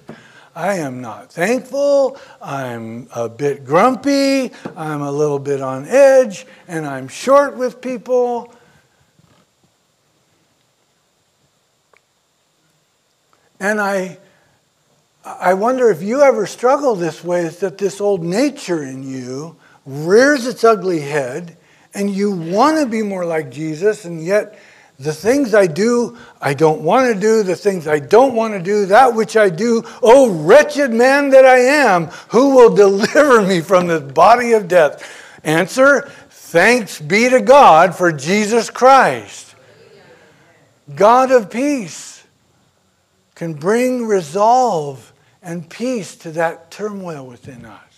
I 0.54 0.74
am 0.74 1.00
not 1.00 1.32
thankful. 1.32 2.18
I'm 2.42 3.08
a 3.16 3.26
bit 3.26 3.64
grumpy. 3.64 4.52
I'm 4.76 5.00
a 5.00 5.10
little 5.10 5.38
bit 5.38 5.62
on 5.62 5.86
edge, 5.86 6.46
and 6.68 6.86
I'm 6.86 7.08
short 7.08 7.56
with 7.56 7.80
people. 7.80 8.52
And 13.58 13.80
I 13.80 14.18
I 15.24 15.54
wonder 15.54 15.88
if 15.88 16.02
you 16.02 16.20
ever 16.20 16.44
struggle 16.46 16.94
this 16.96 17.24
way 17.24 17.46
is 17.46 17.60
that 17.60 17.78
this 17.78 17.98
old 17.98 18.22
nature 18.22 18.82
in 18.82 19.08
you 19.08 19.56
rears 19.86 20.46
its 20.46 20.64
ugly 20.64 21.00
head 21.00 21.56
and 21.94 22.10
you 22.10 22.30
want 22.30 22.78
to 22.78 22.86
be 22.86 23.02
more 23.02 23.24
like 23.24 23.50
Jesus, 23.50 24.04
and 24.04 24.22
yet 24.22 24.58
the 24.98 25.14
things 25.14 25.54
I 25.54 25.66
do, 25.66 26.18
I 26.42 26.52
don't 26.52 26.82
want 26.82 27.12
to 27.12 27.18
do, 27.18 27.42
the 27.42 27.56
things 27.56 27.88
I 27.88 27.98
don't 27.98 28.34
want 28.34 28.52
to 28.52 28.60
do, 28.60 28.86
that 28.86 29.14
which 29.14 29.36
I 29.36 29.48
do, 29.48 29.82
oh, 30.02 30.30
wretched 30.30 30.92
man 30.92 31.30
that 31.30 31.46
I 31.46 31.58
am, 31.58 32.06
who 32.28 32.54
will 32.54 32.74
deliver 32.74 33.40
me 33.42 33.62
from 33.62 33.86
the 33.86 34.00
body 34.00 34.52
of 34.52 34.68
death? 34.68 35.02
Answer 35.42 36.10
Thanks 36.28 37.00
be 37.00 37.28
to 37.28 37.40
God 37.40 37.94
for 37.94 38.10
Jesus 38.10 38.70
Christ, 38.70 39.54
God 40.96 41.30
of 41.30 41.48
peace, 41.48 42.24
can 43.36 43.54
bring 43.54 44.06
resolve 44.06 45.12
and 45.42 45.70
peace 45.70 46.16
to 46.16 46.32
that 46.32 46.70
turmoil 46.70 47.24
within 47.24 47.64
us. 47.64 47.89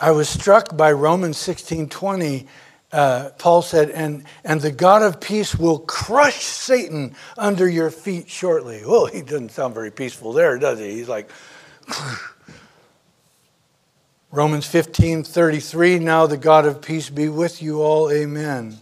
I 0.00 0.12
was 0.12 0.30
struck 0.30 0.76
by 0.76 0.92
Romans 0.92 1.36
16:20. 1.36 2.46
Uh, 2.90 3.30
Paul 3.38 3.62
said, 3.62 3.90
and, 3.90 4.24
and 4.44 4.60
the 4.60 4.72
God 4.72 5.02
of 5.02 5.20
peace 5.20 5.54
will 5.54 5.78
crush 5.78 6.42
Satan 6.42 7.14
under 7.38 7.68
your 7.68 7.90
feet 7.90 8.28
shortly. 8.28 8.82
Well, 8.86 9.06
he 9.06 9.22
doesn't 9.22 9.52
sound 9.52 9.74
very 9.74 9.92
peaceful 9.92 10.32
there, 10.32 10.58
does 10.58 10.80
he? 10.80 10.90
He's 10.90 11.08
like, 11.08 11.30
Romans 14.32 14.66
15 14.66 15.22
33, 15.22 15.98
now 16.00 16.26
the 16.26 16.36
God 16.36 16.66
of 16.66 16.82
peace 16.82 17.10
be 17.10 17.28
with 17.28 17.62
you 17.62 17.82
all. 17.82 18.10
Amen. 18.10 18.78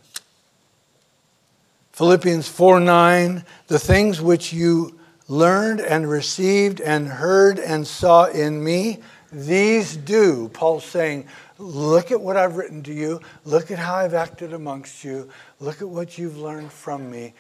Philippians 1.93 2.49
4 2.49 2.81
9, 2.81 3.45
the 3.67 3.79
things 3.79 4.23
which 4.23 4.53
you 4.53 4.99
learned 5.27 5.81
and 5.81 6.09
received 6.09 6.81
and 6.81 7.09
heard 7.09 7.59
and 7.59 7.87
saw 7.87 8.27
in 8.27 8.63
me, 8.63 9.01
these 9.33 9.97
do. 9.97 10.49
Paul's 10.49 10.85
saying, 10.85 11.27
Look 11.59 12.13
at 12.13 12.21
what 12.21 12.37
I've 12.37 12.57
written 12.57 12.83
to 12.85 12.93
you. 12.93 13.21
Look 13.45 13.71
at 13.71 13.79
how 13.79 13.97
I've 13.97 14.15
acted 14.15 14.53
amongst 14.53 15.03
you. 15.03 15.29
Look 15.59 15.83
at 15.83 15.89
what 15.89 16.17
you've 16.17 16.39
learned 16.39 16.71
from 16.71 17.11
me. 17.11 17.35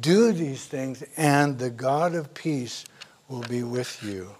Do 0.00 0.32
these 0.32 0.64
things, 0.64 1.04
and 1.16 1.58
the 1.58 1.70
God 1.70 2.14
of 2.14 2.34
peace 2.34 2.84
will 3.28 3.42
be 3.42 3.62
with 3.62 4.02
you. 4.02 4.30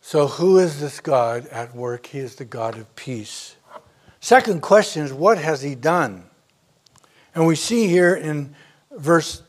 So, 0.00 0.26
who 0.26 0.58
is 0.58 0.80
this 0.80 1.00
God 1.00 1.46
at 1.48 1.74
work? 1.74 2.06
He 2.06 2.18
is 2.20 2.36
the 2.36 2.44
God 2.44 2.78
of 2.78 2.94
peace. 2.96 3.56
Second 4.20 4.62
question 4.62 5.04
is, 5.04 5.12
what 5.12 5.38
has 5.38 5.60
he 5.60 5.74
done? 5.74 6.24
And 7.34 7.46
we 7.46 7.56
see 7.56 7.88
here 7.88 8.14
in 8.14 8.54
verse 8.90 9.42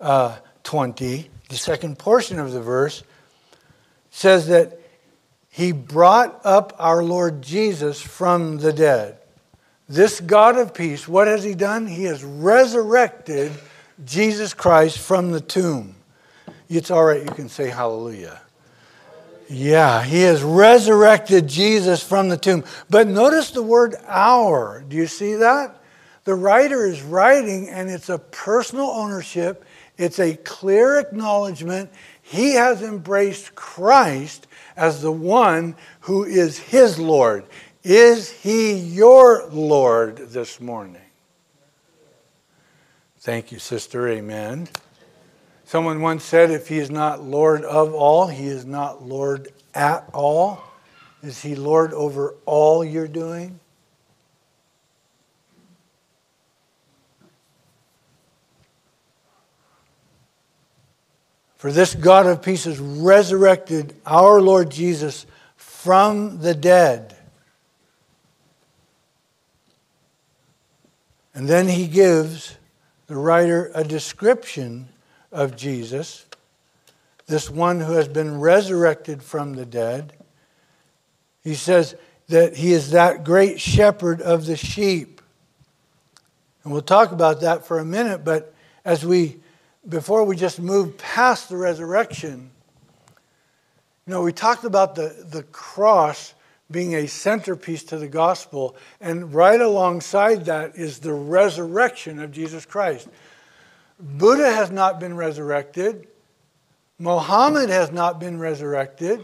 uh, 0.00 0.36
20, 0.64 1.30
the 1.48 1.56
second 1.56 1.98
portion 1.98 2.38
of 2.38 2.52
the 2.52 2.60
verse, 2.60 3.02
says 4.10 4.48
that 4.48 4.80
he 5.48 5.72
brought 5.72 6.40
up 6.44 6.74
our 6.78 7.02
Lord 7.02 7.42
Jesus 7.42 8.00
from 8.00 8.58
the 8.58 8.72
dead. 8.72 9.18
This 9.88 10.20
God 10.20 10.58
of 10.58 10.74
peace, 10.74 11.06
what 11.06 11.28
has 11.28 11.44
he 11.44 11.54
done? 11.54 11.86
He 11.86 12.04
has 12.04 12.24
resurrected 12.24 13.52
Jesus 14.04 14.52
Christ 14.52 14.98
from 14.98 15.30
the 15.30 15.40
tomb. 15.40 15.94
It's 16.68 16.90
all 16.90 17.04
right, 17.04 17.22
you 17.22 17.30
can 17.30 17.48
say 17.48 17.68
hallelujah. 17.68 18.40
Yeah, 19.48 20.02
he 20.02 20.22
has 20.22 20.42
resurrected 20.42 21.46
Jesus 21.46 22.02
from 22.02 22.28
the 22.28 22.36
tomb. 22.36 22.64
But 22.90 23.06
notice 23.06 23.52
the 23.52 23.62
word 23.62 23.94
our. 24.06 24.84
Do 24.88 24.96
you 24.96 25.06
see 25.06 25.34
that? 25.34 25.80
The 26.24 26.34
writer 26.34 26.84
is 26.84 27.02
writing, 27.02 27.68
and 27.68 27.88
it's 27.88 28.08
a 28.08 28.18
personal 28.18 28.86
ownership, 28.86 29.64
it's 29.98 30.18
a 30.18 30.36
clear 30.36 30.98
acknowledgement. 30.98 31.90
He 32.22 32.52
has 32.52 32.82
embraced 32.82 33.54
Christ 33.54 34.46
as 34.76 35.02
the 35.02 35.12
one 35.12 35.76
who 36.00 36.24
is 36.24 36.58
his 36.58 36.98
Lord. 36.98 37.44
Is 37.82 38.30
he 38.30 38.74
your 38.74 39.46
Lord 39.48 40.16
this 40.16 40.60
morning? 40.60 41.02
Thank 43.18 43.52
you, 43.52 43.58
sister. 43.58 44.08
Amen. 44.08 44.68
Someone 45.64 46.00
once 46.00 46.22
said, 46.24 46.50
if 46.50 46.68
he 46.68 46.78
is 46.78 46.90
not 46.90 47.22
Lord 47.22 47.64
of 47.64 47.92
all, 47.92 48.28
he 48.28 48.46
is 48.46 48.64
not 48.64 49.02
Lord 49.02 49.48
at 49.74 50.08
all. 50.12 50.62
Is 51.22 51.42
he 51.42 51.56
Lord 51.56 51.92
over 51.92 52.34
all 52.44 52.84
you're 52.84 53.08
doing? 53.08 53.58
For 61.66 61.72
this 61.72 61.96
God 61.96 62.26
of 62.26 62.42
peace 62.42 62.62
has 62.66 62.78
resurrected 62.78 63.96
our 64.06 64.40
Lord 64.40 64.70
Jesus 64.70 65.26
from 65.56 66.38
the 66.38 66.54
dead. 66.54 67.16
And 71.34 71.48
then 71.48 71.66
he 71.66 71.88
gives 71.88 72.56
the 73.08 73.16
writer 73.16 73.72
a 73.74 73.82
description 73.82 74.86
of 75.32 75.56
Jesus, 75.56 76.26
this 77.26 77.50
one 77.50 77.80
who 77.80 77.94
has 77.94 78.06
been 78.06 78.38
resurrected 78.38 79.20
from 79.20 79.54
the 79.54 79.66
dead. 79.66 80.12
He 81.42 81.56
says 81.56 81.96
that 82.28 82.54
he 82.54 82.74
is 82.74 82.92
that 82.92 83.24
great 83.24 83.60
shepherd 83.60 84.22
of 84.22 84.46
the 84.46 84.56
sheep. 84.56 85.20
And 86.62 86.72
we'll 86.72 86.82
talk 86.82 87.10
about 87.10 87.40
that 87.40 87.66
for 87.66 87.80
a 87.80 87.84
minute, 87.84 88.24
but 88.24 88.54
as 88.84 89.04
we 89.04 89.40
before 89.88 90.24
we 90.24 90.36
just 90.36 90.60
move 90.60 90.98
past 90.98 91.48
the 91.48 91.56
resurrection, 91.56 92.50
you 94.06 94.12
know, 94.12 94.22
we 94.22 94.32
talked 94.32 94.64
about 94.64 94.94
the, 94.94 95.26
the 95.28 95.42
cross 95.44 96.34
being 96.70 96.94
a 96.94 97.06
centerpiece 97.06 97.84
to 97.84 97.98
the 97.98 98.08
gospel, 98.08 98.74
and 99.00 99.32
right 99.32 99.60
alongside 99.60 100.46
that 100.46 100.76
is 100.76 100.98
the 100.98 101.12
resurrection 101.12 102.20
of 102.20 102.32
Jesus 102.32 102.66
Christ. 102.66 103.08
Buddha 104.00 104.52
has 104.52 104.70
not 104.70 104.98
been 104.98 105.16
resurrected, 105.16 106.08
Mohammed 106.98 107.68
has 107.68 107.92
not 107.92 108.18
been 108.18 108.38
resurrected. 108.38 109.22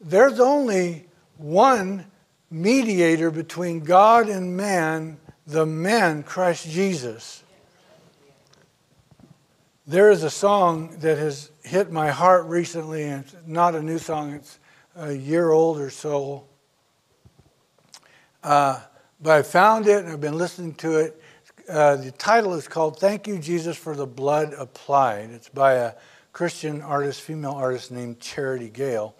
There's 0.00 0.38
only 0.38 1.06
one 1.38 2.06
mediator 2.50 3.30
between 3.30 3.80
God 3.80 4.28
and 4.28 4.56
man 4.56 5.18
the 5.48 5.64
man, 5.64 6.22
Christ 6.22 6.68
Jesus. 6.68 7.42
There 9.86 10.10
is 10.10 10.22
a 10.22 10.28
song 10.28 10.98
that 10.98 11.16
has 11.16 11.50
hit 11.64 11.90
my 11.90 12.10
heart 12.10 12.44
recently, 12.44 13.04
and 13.04 13.24
it's 13.24 13.34
not 13.46 13.74
a 13.74 13.82
new 13.82 13.98
song, 13.98 14.34
it's 14.34 14.58
a 14.94 15.14
year 15.14 15.50
old 15.50 15.80
or 15.80 15.88
so. 15.88 16.44
Uh, 18.44 18.78
but 19.22 19.38
I 19.38 19.42
found 19.42 19.86
it 19.88 20.04
and 20.04 20.12
I've 20.12 20.20
been 20.20 20.36
listening 20.36 20.74
to 20.74 20.98
it. 20.98 21.22
Uh, 21.66 21.96
the 21.96 22.10
title 22.10 22.52
is 22.52 22.68
called 22.68 23.00
Thank 23.00 23.26
You, 23.26 23.38
Jesus, 23.38 23.76
for 23.76 23.96
the 23.96 24.06
Blood 24.06 24.52
Applied. 24.52 25.30
It's 25.30 25.48
by 25.48 25.74
a 25.74 25.92
Christian 26.34 26.82
artist, 26.82 27.22
female 27.22 27.52
artist 27.52 27.90
named 27.90 28.20
Charity 28.20 28.68
Gayle. 28.68 29.14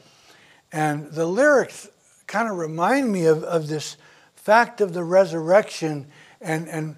And 0.72 1.10
the 1.10 1.26
lyrics 1.26 1.88
kind 2.26 2.50
of 2.50 2.58
remind 2.58 3.10
me 3.10 3.24
of, 3.24 3.42
of 3.44 3.68
this 3.68 3.96
fact 4.48 4.80
of 4.80 4.94
the 4.94 5.04
resurrection 5.04 6.06
and, 6.40 6.70
and 6.70 6.96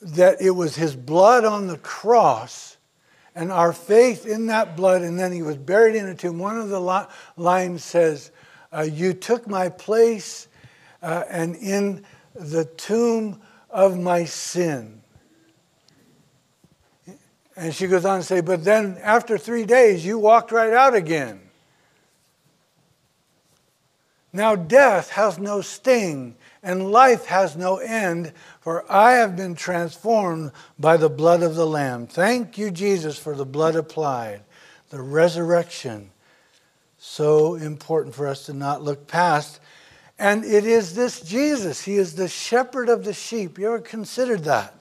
that 0.00 0.40
it 0.40 0.52
was 0.52 0.76
his 0.76 0.94
blood 0.94 1.44
on 1.44 1.66
the 1.66 1.76
cross 1.78 2.76
and 3.34 3.50
our 3.50 3.72
faith 3.72 4.24
in 4.24 4.46
that 4.46 4.76
blood, 4.76 5.02
and 5.02 5.18
then 5.18 5.32
he 5.32 5.42
was 5.42 5.56
buried 5.56 5.96
in 5.96 6.06
a 6.06 6.14
tomb. 6.14 6.38
One 6.38 6.56
of 6.56 6.68
the 6.68 7.08
lines 7.36 7.82
says, 7.82 8.30
uh, 8.72 8.82
You 8.82 9.12
took 9.12 9.48
my 9.48 9.70
place, 9.70 10.46
uh, 11.02 11.24
and 11.28 11.56
in 11.56 12.04
the 12.36 12.64
tomb 12.64 13.40
of 13.70 13.98
my 13.98 14.24
sin. 14.24 15.02
And 17.56 17.74
she 17.74 17.88
goes 17.88 18.04
on 18.04 18.20
to 18.20 18.24
say, 18.24 18.40
But 18.40 18.62
then 18.62 18.98
after 19.02 19.36
three 19.36 19.64
days, 19.64 20.06
you 20.06 20.16
walked 20.16 20.52
right 20.52 20.72
out 20.72 20.94
again. 20.94 21.40
Now 24.32 24.54
death 24.54 25.10
has 25.10 25.40
no 25.40 25.60
sting 25.60 26.36
and 26.62 26.90
life 26.90 27.26
has 27.26 27.56
no 27.56 27.76
end, 27.76 28.32
for 28.60 28.90
I 28.90 29.12
have 29.12 29.36
been 29.36 29.54
transformed 29.54 30.52
by 30.78 30.96
the 30.96 31.08
blood 31.08 31.42
of 31.42 31.54
the 31.54 31.66
Lamb. 31.66 32.06
Thank 32.06 32.58
you, 32.58 32.70
Jesus, 32.70 33.18
for 33.18 33.34
the 33.34 33.46
blood 33.46 33.76
applied, 33.76 34.42
the 34.90 35.00
resurrection. 35.00 36.10
So 36.98 37.54
important 37.54 38.14
for 38.14 38.26
us 38.26 38.46
to 38.46 38.52
not 38.52 38.82
look 38.82 39.06
past. 39.06 39.60
And 40.18 40.44
it 40.44 40.64
is 40.64 40.94
this 40.94 41.20
Jesus, 41.20 41.82
He 41.82 41.96
is 41.96 42.16
the 42.16 42.28
shepherd 42.28 42.88
of 42.88 43.04
the 43.04 43.12
sheep. 43.12 43.58
You 43.58 43.68
ever 43.68 43.80
considered 43.80 44.44
that? 44.44 44.74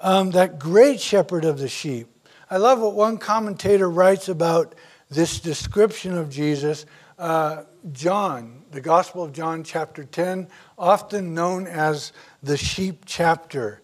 Um, 0.00 0.30
that 0.32 0.58
great 0.58 1.00
shepherd 1.00 1.44
of 1.44 1.58
the 1.58 1.68
sheep. 1.68 2.08
I 2.50 2.58
love 2.58 2.80
what 2.80 2.94
one 2.94 3.18
commentator 3.18 3.90
writes 3.90 4.28
about 4.28 4.74
this 5.10 5.40
description 5.40 6.16
of 6.16 6.30
Jesus. 6.30 6.86
Uh, 7.18 7.64
John, 7.92 8.64
the 8.70 8.80
Gospel 8.80 9.22
of 9.22 9.32
John, 9.32 9.64
chapter 9.64 10.04
10, 10.04 10.48
often 10.78 11.34
known 11.34 11.66
as 11.66 12.12
the 12.42 12.56
sheep 12.56 13.04
chapter. 13.06 13.82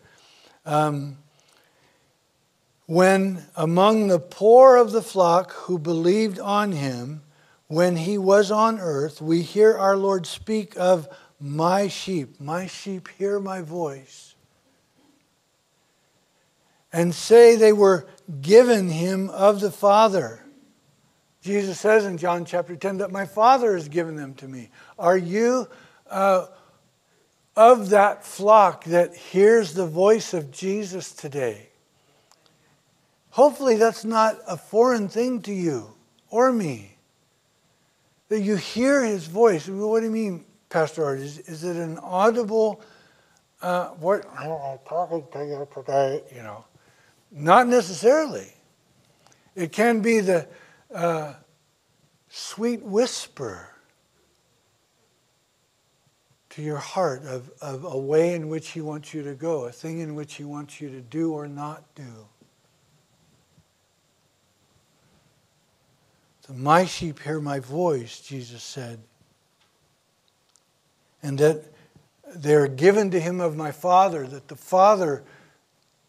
Um, 0.67 1.19
when 2.87 3.45
among 3.57 4.09
the 4.09 4.19
poor 4.19 4.77
of 4.77 4.93
the 4.93 5.03
flock 5.03 5.53
who 5.53 5.79
believed 5.79 6.39
on 6.39 6.73
him, 6.73 7.23
when 7.67 7.97
he 7.97 8.19
was 8.19 8.51
on 8.51 8.79
earth, 8.79 9.23
we 9.23 9.43
hear 9.43 9.77
our 9.77 9.97
Lord 9.97 10.27
speak 10.27 10.75
of 10.77 11.09
my 11.41 11.89
sheep. 11.89 12.41
My 12.41 12.67
sheep 12.67 13.09
hear 13.19 13.41
my 13.41 13.63
voice. 13.63 14.35
And 16.93 17.15
say 17.15 17.57
they 17.57 17.73
were 17.73 18.07
given 18.41 18.91
him 18.91 19.31
of 19.31 19.61
the 19.61 19.71
Father. 19.71 20.44
Jesus 21.45 21.79
says 21.79 22.07
in 22.07 22.17
John 22.17 22.47
chapter 22.47 22.75
10 22.75 22.97
that 22.99 23.13
my 23.13 23.27
Father 23.27 23.75
has 23.75 23.91
given 23.91 24.17
them 24.17 24.33
to 24.37 24.49
me. 24.49 24.71
Are 24.99 25.17
you 25.17 25.69
uh, 26.09 26.47
of 27.55 27.91
that 27.91 28.25
flock 28.25 28.85
that 28.85 29.15
hears 29.15 29.75
the 29.75 29.87
voice 29.87 30.33
of 30.33 30.51
Jesus 30.51 31.13
today? 31.13 31.69
Hopefully, 33.29 33.77
that's 33.77 34.07
not 34.07 34.39
a 34.49 34.57
foreign 34.57 35.07
thing 35.07 35.43
to 35.43 35.53
you 35.53 35.93
or 36.31 36.51
me. 36.51 36.97
That 38.31 38.41
you 38.41 38.57
hear 38.57 39.05
his 39.05 39.27
voice. 39.27 39.69
What 39.69 40.01
do 40.01 40.07
you 40.07 40.13
mean, 40.13 40.47
Pastor 40.71 41.05
Art? 41.05 41.19
Is, 41.19 41.41
is 41.41 41.63
it 41.63 41.77
an 41.77 41.99
audible, 41.99 42.81
uh, 43.61 43.89
what 43.89 44.25
am 44.39 44.79
talking 44.89 45.23
to 45.31 45.45
you 45.45 45.69
today? 45.75 46.23
You 46.35 46.43
know, 46.43 46.65
not 47.31 47.69
necessarily. 47.69 48.51
It 49.55 49.73
can 49.73 50.01
be 50.01 50.21
the 50.21 50.49
uh, 50.95 51.35
sweet 52.29 52.83
whisper 52.83 53.69
to 56.51 56.63
your 56.63 56.77
heart 56.77 57.25
of, 57.25 57.51
of 57.61 57.85
a 57.85 57.99
way 57.99 58.35
in 58.35 58.49
which 58.49 58.71
He 58.71 58.81
wants 58.81 59.13
you 59.13 59.25
to 59.25 59.35
go, 59.35 59.65
a 59.65 59.73
thing 59.73 59.99
in 59.99 60.15
which 60.15 60.35
He 60.35 60.45
wants 60.45 60.81
you 60.81 60.89
to 60.89 61.01
do 61.01 61.33
or 61.33 61.49
not 61.49 61.83
do. 61.95 62.29
So 66.47 66.53
my 66.53 66.85
sheep 66.85 67.21
hear 67.21 67.41
my 67.41 67.59
voice, 67.59 68.21
Jesus 68.21 68.63
said, 68.63 69.01
and 71.23 71.39
that 71.39 71.65
they're 72.37 72.69
given 72.69 73.11
to 73.11 73.21
Him 73.21 73.41
of 73.41 73.57
my 73.57 73.73
Father, 73.73 74.27
that 74.27 74.49
the 74.49 74.57
Father 74.57 75.25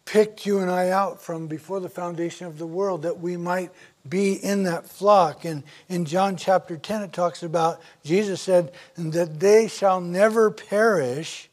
picked 0.04 0.46
you 0.46 0.60
and 0.60 0.70
I 0.70 0.90
out 0.90 1.22
from 1.22 1.48
before 1.48 1.80
the 1.80 1.90
foundation 1.90 2.46
of 2.46 2.60
the 2.60 2.68
world, 2.68 3.02
that 3.02 3.20
we 3.20 3.36
might 3.36 3.72
be 4.08 4.34
in 4.34 4.64
that 4.64 4.88
flock. 4.88 5.46
And 5.46 5.64
in 5.90 6.06
John 6.06 6.36
chapter 6.36 6.78
10, 6.78 7.04
it 7.04 7.14
talks 7.14 7.44
about 7.44 7.82
Jesus 8.04 8.42
said, 8.42 8.72
that 8.98 9.40
they 9.40 9.68
shall 9.68 10.02
never 10.02 10.52
perish, 10.52 11.50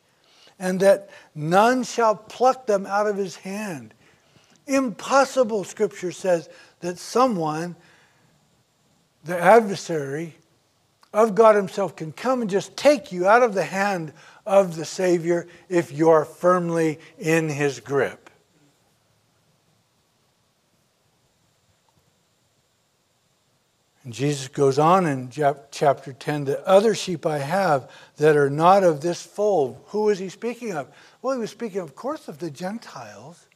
and 0.58 0.80
that 0.80 1.10
none 1.34 1.82
shall 1.82 2.14
pluck 2.14 2.66
them 2.66 2.86
out 2.86 3.06
of 3.06 3.16
his 3.16 3.36
hand. 3.36 3.94
Impossible, 4.66 5.64
scripture 5.64 6.12
says, 6.12 6.48
that 6.80 6.98
someone, 6.98 7.74
the 9.24 9.38
adversary 9.38 10.36
of 11.12 11.34
God 11.34 11.56
Himself, 11.56 11.96
can 11.96 12.12
come 12.12 12.42
and 12.42 12.50
just 12.50 12.76
take 12.76 13.12
you 13.12 13.26
out 13.26 13.42
of 13.42 13.54
the 13.54 13.64
hand 13.64 14.12
of 14.46 14.76
the 14.76 14.84
Savior 14.84 15.46
if 15.68 15.92
you're 15.92 16.24
firmly 16.24 16.98
in 17.18 17.48
His 17.48 17.80
grip. 17.80 18.30
And 24.04 24.12
Jesus 24.12 24.48
goes 24.48 24.78
on 24.78 25.06
in 25.06 25.30
chapter 25.70 26.12
10 26.12 26.44
the 26.44 26.66
other 26.66 26.94
sheep 26.94 27.24
I 27.24 27.38
have 27.38 27.88
that 28.16 28.36
are 28.36 28.50
not 28.50 28.82
of 28.82 29.00
this 29.00 29.22
fold. 29.22 29.80
Who 29.88 30.08
is 30.08 30.18
he 30.18 30.28
speaking 30.28 30.72
of? 30.72 30.88
Well, 31.20 31.34
he 31.34 31.40
was 31.40 31.50
speaking, 31.50 31.80
of 31.80 31.94
course, 31.94 32.26
of 32.26 32.38
the 32.38 32.50
Gentiles. 32.50 33.46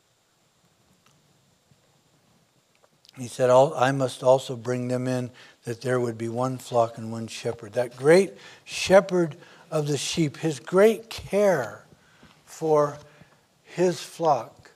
He 3.18 3.26
said, 3.26 3.50
I 3.50 3.90
must 3.92 4.22
also 4.22 4.54
bring 4.54 4.88
them 4.88 5.08
in 5.08 5.30
that 5.64 5.80
there 5.80 5.98
would 5.98 6.18
be 6.18 6.28
one 6.28 6.58
flock 6.58 6.96
and 6.96 7.10
one 7.10 7.26
shepherd. 7.26 7.72
That 7.72 7.96
great 7.96 8.34
shepherd 8.64 9.36
of 9.70 9.88
the 9.88 9.96
sheep, 9.96 10.36
his 10.36 10.60
great 10.60 11.10
care 11.10 11.84
for 12.44 12.98
his 13.64 14.00
flock. 14.00 14.70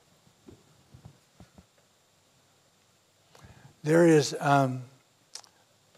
There 3.83 4.05
is. 4.05 4.35
Um, 4.39 4.83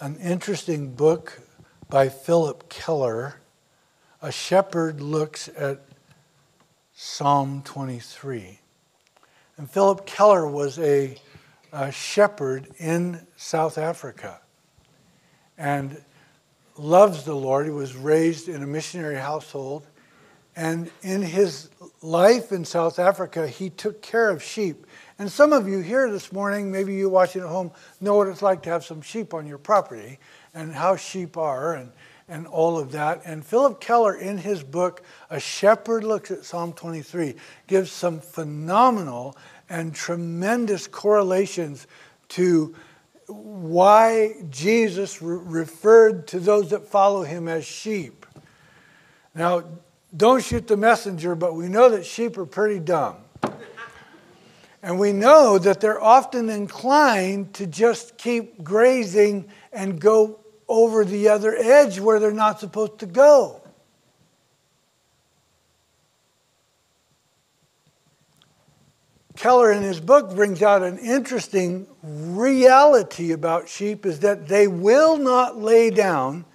an 0.03 0.17
interesting 0.17 0.93
book 0.93 1.39
by 1.87 2.09
Phillip 2.09 2.67
Keller. 2.67 3.35
A 4.21 4.33
shepherd 4.33 4.99
looks 4.99 5.47
at 5.55 5.79
Psalm 6.93 7.61
23. 7.63 8.59
And 9.55 9.71
Phillip 9.71 10.05
Keller 10.05 10.45
was 10.45 10.77
a, 10.77 11.15
a 11.71 11.89
shepherd 11.93 12.67
in 12.79 13.25
South 13.37 13.77
Africa 13.77 14.41
and 15.57 16.03
loves 16.77 17.23
the 17.23 17.35
Lord. 17.35 17.65
He 17.65 17.71
was 17.71 17.95
raised 17.95 18.49
in 18.49 18.61
a 18.61 18.67
missionary 18.67 19.15
household. 19.15 19.87
And 20.55 20.91
in 21.01 21.21
his 21.21 21.69
life 22.01 22.51
in 22.51 22.63
South 22.63 22.99
Africa, 22.99 23.47
he 23.47 23.69
took 23.69 24.01
care 24.01 24.29
of 24.29 24.43
sheep. 24.43 24.85
And 25.17 25.31
some 25.31 25.51
of 25.51 25.67
you 25.67 25.79
here 25.79 26.11
this 26.11 26.31
morning, 26.31 26.71
maybe 26.71 26.93
you 26.93 27.09
watching 27.09 27.41
at 27.41 27.47
home, 27.47 27.71
know 27.99 28.15
what 28.15 28.27
it's 28.27 28.41
like 28.41 28.63
to 28.63 28.69
have 28.69 28.85
some 28.85 29.01
sheep 29.01 29.33
on 29.33 29.47
your 29.47 29.57
property 29.57 30.19
and 30.53 30.73
how 30.73 30.95
sheep 30.95 31.37
are 31.37 31.73
and, 31.73 31.91
and 32.27 32.45
all 32.45 32.77
of 32.77 32.91
that. 32.91 33.21
And 33.25 33.43
Phillip 33.43 33.79
Keller, 33.79 34.15
in 34.15 34.37
his 34.37 34.63
book, 34.63 35.03
A 35.29 35.39
Shepherd 35.39 36.03
Looks 36.03 36.29
at 36.29 36.45
Psalm 36.45 36.73
23, 36.73 37.35
gives 37.67 37.91
some 37.91 38.19
phenomenal 38.19 39.35
and 39.69 39.95
tremendous 39.95 40.85
correlations 40.85 41.87
to 42.29 42.75
why 43.27 44.35
Jesus 44.49 45.21
re- 45.21 45.39
referred 45.41 46.27
to 46.27 46.39
those 46.39 46.69
that 46.69 46.87
follow 46.87 47.23
him 47.23 47.47
as 47.47 47.65
sheep. 47.65 48.25
Now, 49.33 49.63
don't 50.15 50.43
shoot 50.43 50.67
the 50.67 50.77
messenger, 50.77 51.35
but 51.35 51.55
we 51.55 51.67
know 51.67 51.89
that 51.89 52.05
sheep 52.05 52.37
are 52.37 52.45
pretty 52.45 52.79
dumb. 52.79 53.17
And 54.83 54.99
we 54.99 55.13
know 55.13 55.57
that 55.57 55.79
they're 55.79 56.01
often 56.01 56.49
inclined 56.49 57.53
to 57.55 57.65
just 57.65 58.17
keep 58.17 58.63
grazing 58.63 59.49
and 59.71 59.99
go 59.99 60.39
over 60.67 61.05
the 61.05 61.29
other 61.29 61.55
edge 61.55 61.99
where 61.99 62.19
they're 62.19 62.31
not 62.31 62.59
supposed 62.59 62.99
to 62.99 63.05
go. 63.05 63.61
Keller 69.35 69.71
in 69.71 69.83
his 69.83 69.99
book 69.99 70.35
brings 70.35 70.61
out 70.61 70.83
an 70.83 70.99
interesting 70.99 71.87
reality 72.03 73.31
about 73.31 73.67
sheep 73.67 74.05
is 74.05 74.19
that 74.19 74.47
they 74.47 74.67
will 74.67 75.17
not 75.17 75.57
lay 75.57 75.89
down. 75.89 76.45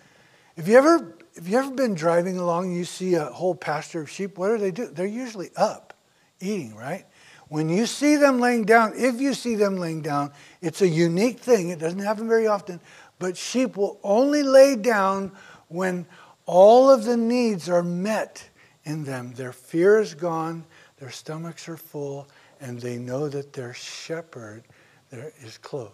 Have 0.57 0.69
you 0.69 0.77
ever 0.77 1.18
have 1.39 1.47
you 1.47 1.57
ever 1.57 1.71
been 1.71 1.95
driving 1.95 2.37
along 2.37 2.67
and 2.67 2.77
you 2.77 2.85
see 2.85 3.15
a 3.15 3.27
whole 3.27 3.55
pasture 3.55 4.01
of 4.01 4.11
sheep? 4.11 4.39
What 4.39 4.49
do 4.49 4.59
they 4.59 4.73
do? 4.73 4.87
They're 4.89 5.07
usually 5.07 5.51
up 5.55 5.95
eating, 6.41 6.75
right? 6.75 7.07
When 7.47 7.69
you 7.69 7.87
see 7.87 8.17
them 8.17 8.41
laying 8.41 8.65
down, 8.65 8.95
if 8.97 9.21
you 9.21 9.35
see 9.35 9.55
them 9.55 9.77
laying 9.77 10.03
down, 10.03 10.33
it's 10.61 10.83
a 10.83 10.89
unique 10.89 11.39
thing. 11.39 11.69
It 11.69 11.79
doesn't 11.79 12.01
happen 12.01 12.27
very 12.27 12.49
often, 12.49 12.81
but 13.21 13.37
sheep 13.37 13.77
will 13.77 14.01
only 14.03 14.43
lay 14.43 14.75
down 14.75 15.31
when 15.69 16.07
all 16.45 16.91
of 16.91 17.05
the 17.05 17.17
needs 17.17 17.69
are 17.69 17.85
met 17.85 18.49
in 18.83 19.05
them. 19.05 19.33
Their 19.35 19.53
fear 19.53 20.01
is 20.01 20.15
gone, 20.15 20.65
their 20.97 21.11
stomachs 21.11 21.69
are 21.69 21.77
full, 21.77 22.27
and 22.61 22.81
they 22.81 22.99
know 22.99 23.29
that 23.29 23.53
their 23.53 23.75
shepherd 23.75 24.65
is 25.13 25.57
close. 25.59 25.93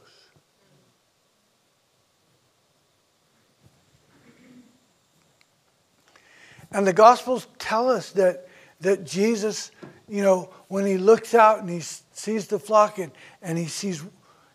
And 6.75 6.87
the 6.87 6.93
Gospels 6.93 7.47
tell 7.59 7.89
us 7.89 8.11
that, 8.11 8.47
that 8.81 9.05
Jesus 9.05 9.71
you 10.09 10.23
know, 10.23 10.51
when 10.69 10.85
he 10.85 10.99
looks 10.99 11.35
out 11.35 11.61
and 11.61 11.71
he 11.71 11.81
sees 11.81 12.47
the 12.49 12.59
flock 12.59 12.99
and, 12.99 13.13
and 13.41 13.57
he 13.57 13.67
sees 13.67 14.05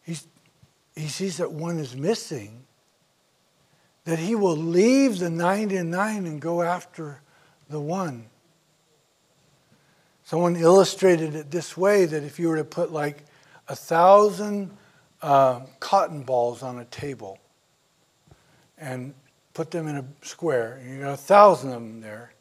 he's, 0.04 0.28
he 0.96 1.08
sees 1.08 1.38
that 1.38 1.52
one 1.52 1.80
is 1.80 1.96
missing, 1.96 2.66
that 4.06 4.20
he 4.20 4.36
will 4.36 4.58
leave 4.58 5.20
the 5.20 5.30
99 5.30 6.26
and 6.26 6.42
go 6.42 6.62
after 6.62 7.22
the 7.70 7.80
one. 7.80 8.26
Someone 10.24 10.56
illustrated 10.56 11.34
it 11.34 11.50
this 11.50 11.76
way 11.76 12.06
that 12.06 12.24
if 12.24 12.38
you 12.40 12.50
were 12.50 12.58
to 12.58 12.64
put 12.64 12.92
like 12.92 13.26
a 13.68 13.76
thousand 13.76 14.72
uh, 15.22 15.62
cotton 15.80 16.22
balls 16.22 16.62
on 16.62 16.78
a 16.78 16.86
table 16.86 17.40
and 18.78 19.14
put 19.60 19.72
them 19.72 19.90
in 19.90 19.98
a 19.98 20.06
square, 20.22 20.80
and 20.82 20.90
you 20.90 21.02
got 21.02 21.12
a 21.12 21.18
thousand 21.18 21.72
of 21.72 21.82
them 21.82 22.00
there, 22.00 22.32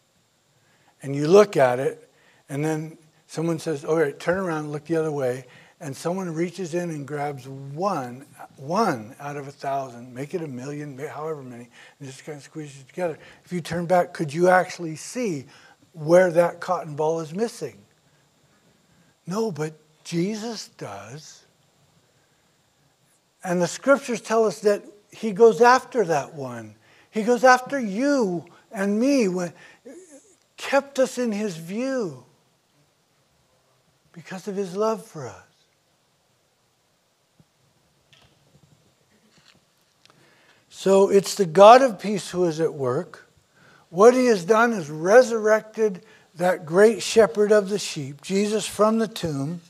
and 1.02 1.16
you 1.16 1.26
look 1.26 1.56
at 1.56 1.80
it, 1.80 2.08
and 2.48 2.64
then 2.64 2.96
someone 3.26 3.58
says, 3.58 3.84
all 3.84 3.96
right, 3.96 4.20
turn 4.20 4.38
around, 4.38 4.70
look 4.70 4.84
the 4.84 4.94
other 4.94 5.10
way, 5.10 5.44
and 5.80 5.96
someone 5.96 6.32
reaches 6.32 6.74
in 6.74 6.90
and 6.90 7.08
grabs 7.08 7.48
one, 7.48 8.24
one 8.56 9.16
out 9.18 9.36
of 9.36 9.48
a 9.48 9.50
thousand, 9.50 10.14
make 10.14 10.32
it 10.32 10.42
a 10.42 10.46
million, 10.46 10.96
however 10.96 11.42
many, 11.42 11.68
and 11.98 12.08
just 12.08 12.24
kind 12.24 12.38
of 12.38 12.44
squeeze 12.44 12.78
it 12.80 12.86
together. 12.86 13.18
If 13.44 13.52
you 13.52 13.60
turn 13.60 13.86
back, 13.86 14.14
could 14.14 14.32
you 14.32 14.48
actually 14.48 14.94
see 14.94 15.46
where 15.94 16.30
that 16.30 16.60
cotton 16.60 16.94
ball 16.94 17.18
is 17.18 17.34
missing? 17.34 17.78
No, 19.26 19.50
but 19.50 19.72
Jesus 20.04 20.68
does. 20.78 21.42
And 23.42 23.60
the 23.60 23.66
scriptures 23.66 24.20
tell 24.20 24.44
us 24.44 24.60
that 24.60 24.84
he 25.10 25.32
goes 25.32 25.60
after 25.60 26.04
that 26.04 26.32
one. 26.34 26.76
He 27.10 27.22
goes 27.22 27.44
after 27.44 27.78
you 27.78 28.44
and 28.70 28.98
me, 28.98 29.28
when, 29.28 29.52
kept 30.56 30.98
us 30.98 31.18
in 31.18 31.32
his 31.32 31.56
view 31.56 32.24
because 34.12 34.48
of 34.48 34.56
his 34.56 34.76
love 34.76 35.04
for 35.04 35.26
us. 35.28 35.42
So 40.68 41.08
it's 41.08 41.34
the 41.34 41.46
God 41.46 41.82
of 41.82 41.98
peace 41.98 42.30
who 42.30 42.44
is 42.44 42.60
at 42.60 42.74
work. 42.74 43.28
What 43.90 44.14
he 44.14 44.26
has 44.26 44.44
done 44.44 44.72
is 44.72 44.90
resurrected 44.90 46.04
that 46.36 46.66
great 46.66 47.02
shepherd 47.02 47.50
of 47.50 47.68
the 47.68 47.78
sheep, 47.78 48.22
Jesus, 48.22 48.66
from 48.66 48.98
the 48.98 49.08
tomb. 49.08 49.60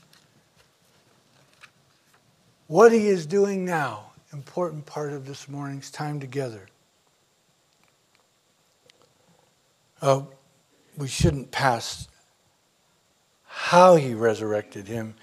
what 2.69 2.91
he 2.91 3.07
is 3.07 3.25
doing 3.25 3.65
now. 3.65 4.11
Important 4.31 4.85
part 4.85 5.11
of 5.11 5.25
this 5.25 5.49
morning's 5.49 5.89
time 5.89 6.19
together. 6.19 6.67
Uh, 10.01 10.21
we 10.97 11.07
shouldn't 11.07 11.51
pass 11.51 12.07
how 13.43 13.95
he 13.95 14.13
resurrected 14.13 14.87
him. 14.87 15.15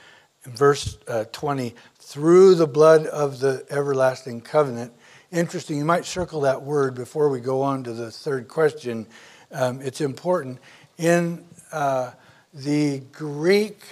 In 0.45 0.53
verse 0.53 0.99
uh, 1.09 1.25
20, 1.33 1.75
through 1.99 2.55
the 2.55 2.67
blood 2.67 3.07
of 3.07 3.41
the 3.41 3.67
everlasting 3.71 4.41
covenant. 4.41 4.93
Interesting, 5.33 5.79
you 5.79 5.85
might 5.85 6.05
circle 6.05 6.43
that 6.43 6.62
word 6.62 6.95
before 6.95 7.29
we 7.29 7.41
go 7.41 7.62
on 7.62 7.83
to 7.85 7.93
the 7.93 8.11
third 8.11 8.47
question. 8.47 9.07
Um, 9.51 9.81
it's 9.81 10.01
important. 10.01 10.59
In 10.99 11.45
uh, 11.73 12.12
the 12.55 13.01
Greek 13.12 13.83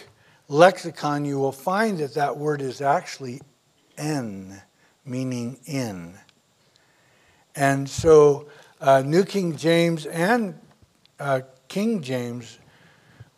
lexicon, 0.49 1.25
you 1.25 1.39
will 1.39 1.53
find 1.53 1.99
that 1.99 2.15
that 2.15 2.37
word 2.37 2.63
is 2.63 2.81
actually 2.81 3.41
en, 3.99 4.63
meaning 5.05 5.59
in. 5.67 6.15
And 7.57 7.89
so, 7.89 8.47
uh, 8.81 9.03
New 9.05 9.25
King 9.25 9.57
James 9.57 10.07
and 10.07 10.59
uh, 11.19 11.41
King 11.69 12.03
James 12.03 12.59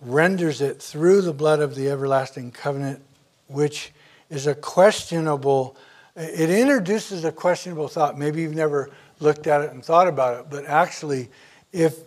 renders 0.01 0.61
it 0.61 0.81
through 0.81 1.23
the 1.23 1.33
blood 1.33 1.61
of 1.61 1.75
the 1.75 1.89
everlasting 1.89 2.51
covenant, 2.51 3.03
which 3.49 3.93
is 4.31 4.47
a 4.47 4.55
questionable, 4.55 5.77
it 6.15 6.51
introduces 6.51 7.25
a 7.25 7.33
questionable 7.33 7.89
thought. 7.89 8.19
Maybe 8.19 8.43
you've 8.43 8.55
never 8.55 8.91
looked 9.21 9.47
at 9.47 9.62
it 9.62 9.71
and 9.71 9.85
thought 9.85 10.09
about 10.09 10.41
it, 10.41 10.47
but 10.51 10.67
actually, 10.67 11.31
if 11.73 11.99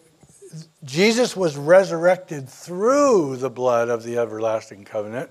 Jesus 0.84 1.36
was 1.36 1.58
resurrected 1.58 2.50
through 2.50 3.38
the 3.38 3.50
blood 3.50 3.90
of 3.90 4.04
the 4.04 4.18
everlasting 4.18 4.84
covenant, 4.84 5.30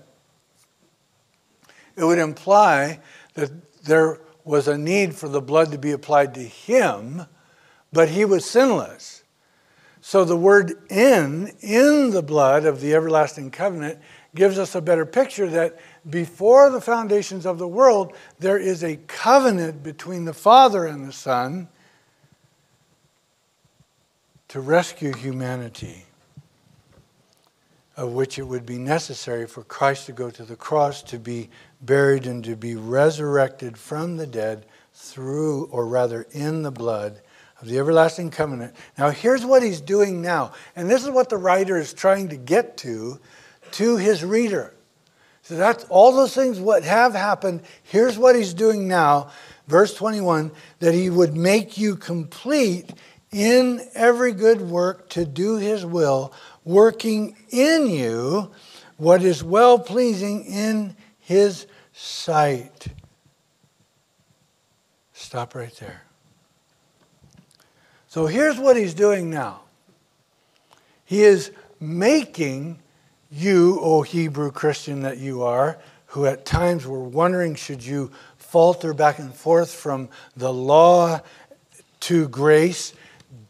it 1.95 2.03
would 2.03 2.19
imply 2.19 2.99
that 3.33 3.51
there 3.83 4.19
was 4.43 4.67
a 4.67 4.77
need 4.77 5.15
for 5.15 5.27
the 5.27 5.41
blood 5.41 5.71
to 5.71 5.77
be 5.77 5.91
applied 5.91 6.33
to 6.33 6.41
him, 6.41 7.25
but 7.91 8.09
he 8.09 8.25
was 8.25 8.45
sinless. 8.45 9.18
So 10.09 10.25
the 10.25 10.35
word 10.35 10.73
in, 10.89 11.53
in 11.59 12.09
the 12.09 12.23
blood 12.23 12.65
of 12.65 12.81
the 12.81 12.95
everlasting 12.95 13.51
covenant, 13.51 13.99
gives 14.33 14.57
us 14.57 14.73
a 14.73 14.81
better 14.81 15.05
picture 15.05 15.47
that 15.49 15.77
before 16.09 16.71
the 16.71 16.81
foundations 16.81 17.45
of 17.45 17.59
the 17.59 17.67
world, 17.67 18.17
there 18.39 18.57
is 18.57 18.83
a 18.83 18.95
covenant 19.05 19.83
between 19.83 20.25
the 20.25 20.33
Father 20.33 20.87
and 20.87 21.07
the 21.07 21.13
Son 21.13 21.67
to 24.47 24.59
rescue 24.59 25.13
humanity, 25.13 26.07
of 27.95 28.11
which 28.13 28.39
it 28.39 28.47
would 28.47 28.65
be 28.65 28.79
necessary 28.79 29.45
for 29.45 29.63
Christ 29.63 30.07
to 30.07 30.11
go 30.11 30.31
to 30.31 30.43
the 30.43 30.55
cross, 30.55 31.03
to 31.03 31.19
be 31.19 31.51
buried, 31.81 32.25
and 32.25 32.43
to 32.45 32.55
be 32.55 32.75
resurrected 32.75 33.77
from 33.77 34.17
the 34.17 34.25
dead 34.25 34.65
through, 34.91 35.65
or 35.65 35.85
rather, 35.85 36.25
in 36.31 36.63
the 36.63 36.71
blood 36.71 37.21
of 37.61 37.67
the 37.67 37.77
everlasting 37.77 38.31
covenant. 38.31 38.75
Now, 38.97 39.09
here's 39.09 39.45
what 39.45 39.63
he's 39.63 39.81
doing 39.81 40.21
now. 40.21 40.53
And 40.75 40.89
this 40.89 41.03
is 41.03 41.09
what 41.09 41.29
the 41.29 41.37
writer 41.37 41.77
is 41.77 41.93
trying 41.93 42.29
to 42.29 42.37
get 42.37 42.77
to, 42.77 43.19
to 43.71 43.97
his 43.97 44.23
reader. 44.23 44.73
So 45.41 45.55
that's 45.55 45.83
all 45.85 46.15
those 46.15 46.35
things 46.35 46.59
what 46.59 46.83
have 46.83 47.13
happened. 47.13 47.61
Here's 47.83 48.17
what 48.17 48.35
he's 48.35 48.53
doing 48.53 48.87
now. 48.87 49.31
Verse 49.67 49.93
21 49.93 50.51
that 50.79 50.93
he 50.93 51.09
would 51.09 51.35
make 51.35 51.77
you 51.77 51.95
complete 51.95 52.93
in 53.31 53.81
every 53.93 54.31
good 54.31 54.61
work 54.61 55.09
to 55.09 55.25
do 55.25 55.57
his 55.57 55.85
will, 55.85 56.33
working 56.63 57.35
in 57.49 57.87
you 57.87 58.51
what 58.97 59.23
is 59.23 59.43
well 59.43 59.79
pleasing 59.79 60.45
in 60.45 60.95
his 61.19 61.67
sight. 61.93 62.87
Stop 65.13 65.55
right 65.55 65.73
there. 65.79 66.08
So 68.09 68.25
here's 68.25 68.57
what 68.57 68.75
he's 68.75 68.93
doing 68.93 69.29
now 69.29 69.61
he 71.05 71.23
is 71.23 71.51
making 71.79 72.79
you, 73.31 73.79
O 73.81 74.01
Hebrew 74.01 74.51
Christian 74.51 75.01
that 75.01 75.17
you 75.17 75.43
are, 75.43 75.77
who 76.07 76.25
at 76.25 76.45
times 76.45 76.85
were 76.85 77.03
wondering 77.03 77.55
should 77.55 77.83
you 77.83 78.11
falter 78.37 78.93
back 78.95 79.19
and 79.19 79.33
forth 79.33 79.71
from 79.71 80.09
the 80.35 80.51
law 80.51 81.21
to 82.01 82.27
grace, 82.27 82.93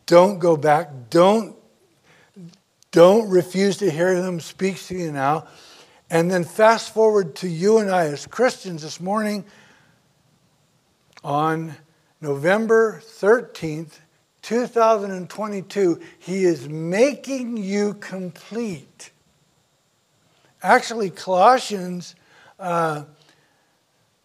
don't 0.05 0.39
go 0.39 0.57
back. 0.57 0.89
Don't, 1.09 1.55
don't 2.91 3.29
refuse 3.29 3.77
to 3.77 3.89
hear 3.89 4.13
him 4.13 4.41
speak 4.41 4.77
to 4.87 4.95
you 4.95 5.11
now. 5.11 5.47
And 6.09 6.29
then 6.29 6.43
fast 6.43 6.93
forward 6.93 7.35
to 7.37 7.47
you 7.47 7.77
and 7.77 7.89
I 7.89 8.07
as 8.07 8.25
Christians 8.25 8.81
this 8.81 8.99
morning 8.99 9.45
on 11.23 11.75
November 12.19 13.01
13th, 13.05 13.99
2022, 14.41 15.99
he 16.17 16.43
is 16.43 16.67
making 16.69 17.57
you 17.57 17.93
complete. 17.95 19.11
Actually, 20.61 21.09
Colossians 21.09 22.15
uh, 22.59 23.03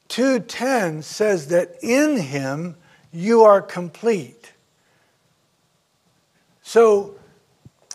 2.10 0.09 1.03
says 1.03 1.48
that 1.48 1.77
in 1.83 2.16
him 2.16 2.77
you 3.12 3.42
are 3.42 3.62
complete. 3.62 4.53
So 6.62 7.14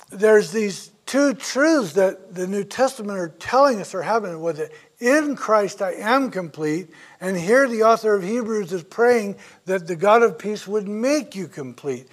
there's 0.10 0.52
these 0.52 0.92
two 1.06 1.34
truths 1.34 1.94
that 1.94 2.36
the 2.36 2.48
New 2.48 2.64
Testament 2.64 3.18
are 3.18 3.30
telling 3.40 3.82
us 3.82 3.94
are 3.94 4.02
happening 4.02 4.42
with 4.42 4.60
it. 4.60 4.72
In 5.00 5.36
Christ 5.36 5.82
I 5.82 5.94
am 5.94 6.30
complete. 6.30 6.90
And 7.22 7.38
here 7.38 7.68
the 7.68 7.84
author 7.84 8.14
of 8.16 8.24
Hebrews 8.24 8.74
is 8.74 8.84
praying 8.84 9.38
that 9.66 9.88
the 9.88 9.96
God 9.96 10.24
of 10.24 10.38
peace 10.38 10.68
would 10.68 10.88
make 10.88 11.36
you 11.36 11.48
complete. 11.48 12.08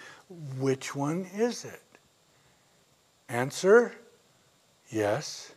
Which 0.58 0.94
one 0.94 1.26
is 1.34 1.64
it? 1.64 1.82
Answer 3.28 3.92
yes. 4.90 5.52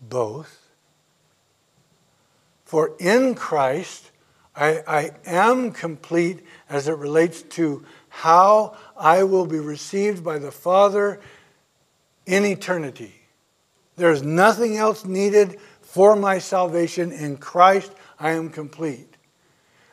Both. 0.00 0.58
For 2.64 2.96
in 2.98 3.34
Christ 3.34 4.10
I, 4.56 4.82
I 4.86 5.10
am 5.24 5.70
complete 5.70 6.44
as 6.68 6.88
it 6.88 6.96
relates 6.96 7.42
to 7.42 7.84
how 8.08 8.76
I 8.96 9.22
will 9.22 9.46
be 9.46 9.58
received 9.58 10.24
by 10.24 10.38
the 10.38 10.50
Father 10.50 11.20
in 12.26 12.44
eternity. 12.44 13.21
There's 13.96 14.22
nothing 14.22 14.76
else 14.76 15.04
needed 15.04 15.58
for 15.80 16.16
my 16.16 16.38
salvation. 16.38 17.12
In 17.12 17.36
Christ, 17.36 17.92
I 18.18 18.30
am 18.32 18.48
complete. 18.48 19.12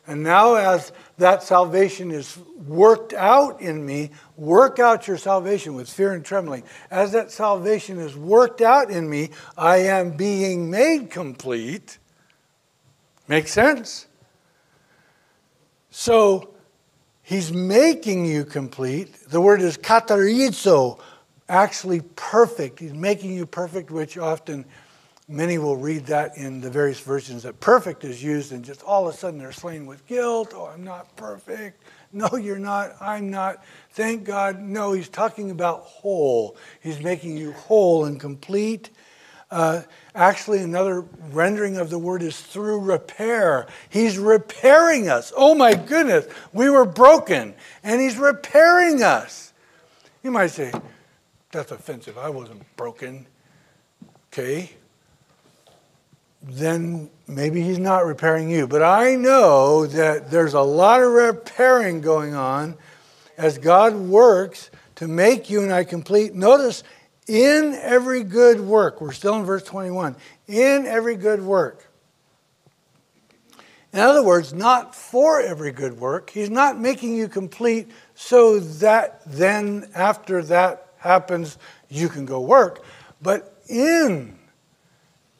And 0.08 0.24
now, 0.24 0.56
as 0.56 0.92
that 1.20 1.44
salvation 1.44 2.10
is 2.10 2.36
worked 2.66 3.14
out 3.14 3.62
in 3.62 3.86
me, 3.86 4.10
work 4.38 4.80
out 4.80 5.08
your 5.08 5.18
salvation 5.18 5.76
with 5.76 5.88
fear 5.88 6.14
and 6.14 6.26
trembling. 6.26 6.64
As 6.90 7.12
that 7.12 7.32
salvation 7.32 8.00
is 8.00 8.16
worked 8.16 8.62
out 8.62 8.90
in 8.90 9.08
me, 9.08 9.30
I 9.56 9.78
am 9.78 10.18
being 10.18 10.72
made 10.72 11.12
complete. 11.12 12.00
Make 13.28 13.48
sense? 13.48 14.08
So, 15.92 16.56
he's 17.22 17.52
making 17.54 18.26
you 18.26 18.46
complete. 18.46 19.14
The 19.30 19.42
word 19.42 19.62
is 19.62 19.78
katarizo, 19.78 21.00
actually 21.50 22.02
perfect. 22.16 22.80
He's 22.80 22.94
making 22.94 23.34
you 23.34 23.46
perfect, 23.46 23.92
which 23.92 24.18
often 24.18 24.66
many 25.28 25.58
will 25.58 25.78
read 25.78 26.06
that 26.06 26.38
in 26.38 26.62
the 26.62 26.70
various 26.70 27.00
versions 27.00 27.44
that 27.44 27.60
perfect 27.60 28.04
is 28.04 28.24
used, 28.24 28.52
and 28.52 28.64
just 28.64 28.84
all 28.84 29.08
of 29.08 29.14
a 29.14 29.18
sudden 29.18 29.40
they're 29.40 29.52
slain 29.52 29.86
with 29.86 30.06
guilt. 30.08 30.54
Oh, 30.56 30.66
I'm 30.66 30.84
not 30.84 31.16
perfect. 31.16 31.84
No, 32.12 32.30
you're 32.36 32.58
not. 32.58 32.96
I'm 33.00 33.30
not. 33.30 33.64
Thank 33.92 34.24
God. 34.24 34.60
No, 34.60 34.94
he's 34.94 35.10
talking 35.10 35.52
about 35.52 35.82
whole. 35.82 36.58
He's 36.82 37.00
making 37.00 37.38
you 37.38 37.52
whole 37.52 38.06
and 38.06 38.20
complete. 38.20 38.90
Uh, 39.52 39.82
actually, 40.14 40.60
another 40.60 41.02
rendering 41.32 41.78
of 41.78 41.90
the 41.90 41.98
word 41.98 42.22
is 42.22 42.40
through 42.40 42.80
repair. 42.80 43.68
He's 43.90 44.18
repairing 44.18 45.10
us. 45.10 45.34
Oh 45.36 45.56
my 45.56 45.74
goodness, 45.74 46.28
we 46.54 46.70
were 46.70 46.86
broken, 46.86 47.56
and 47.84 48.00
He's 48.00 48.18
repairing 48.18 49.02
us. 49.02 49.54
You 50.24 50.32
might 50.32 50.52
say, 50.52 50.72
that's 51.52 51.72
offensive. 51.72 52.18
I 52.18 52.30
wasn't 52.30 52.64
broken. 52.76 53.28
Okay. 54.32 54.72
Then 56.42 57.10
maybe 57.28 57.62
He's 57.62 57.80
not 57.80 58.06
repairing 58.06 58.50
you. 58.50 58.68
But 58.68 58.84
I 58.84 59.16
know 59.16 59.86
that 59.88 60.32
there's 60.32 60.54
a 60.54 60.62
lot 60.62 61.02
of 61.02 61.12
repairing 61.12 62.02
going 62.02 62.34
on 62.34 62.78
as 63.38 63.58
God 63.58 63.96
works 63.96 64.70
to 64.96 65.08
make 65.08 65.50
you 65.50 65.64
and 65.64 65.74
I 65.74 65.84
complete. 65.84 66.34
Notice 66.34 66.84
in 67.28 67.74
every 67.82 68.24
good 68.24 68.60
work. 68.60 69.02
We're 69.02 69.12
still 69.12 69.36
in 69.36 69.46
verse 69.46 69.64
21. 69.64 70.16
In 70.48 70.86
every 70.86 71.16
good 71.16 71.42
work. 71.42 71.90
In 73.92 74.00
other 74.00 74.24
words, 74.24 74.54
not 74.54 74.94
for 74.94 75.42
every 75.42 75.72
good 75.72 76.00
work. 76.00 76.30
He's 76.30 76.50
not 76.52 76.80
making 76.80 77.16
you 77.16 77.28
complete 77.28 77.90
so 78.14 78.60
that 78.60 79.22
then, 79.26 79.90
after 79.96 80.44
that 80.44 80.89
happens, 81.00 81.58
you 81.90 82.10
can 82.10 82.26
go 82.26 82.40
work. 82.40 82.84
But 83.22 83.62
in, 83.68 84.38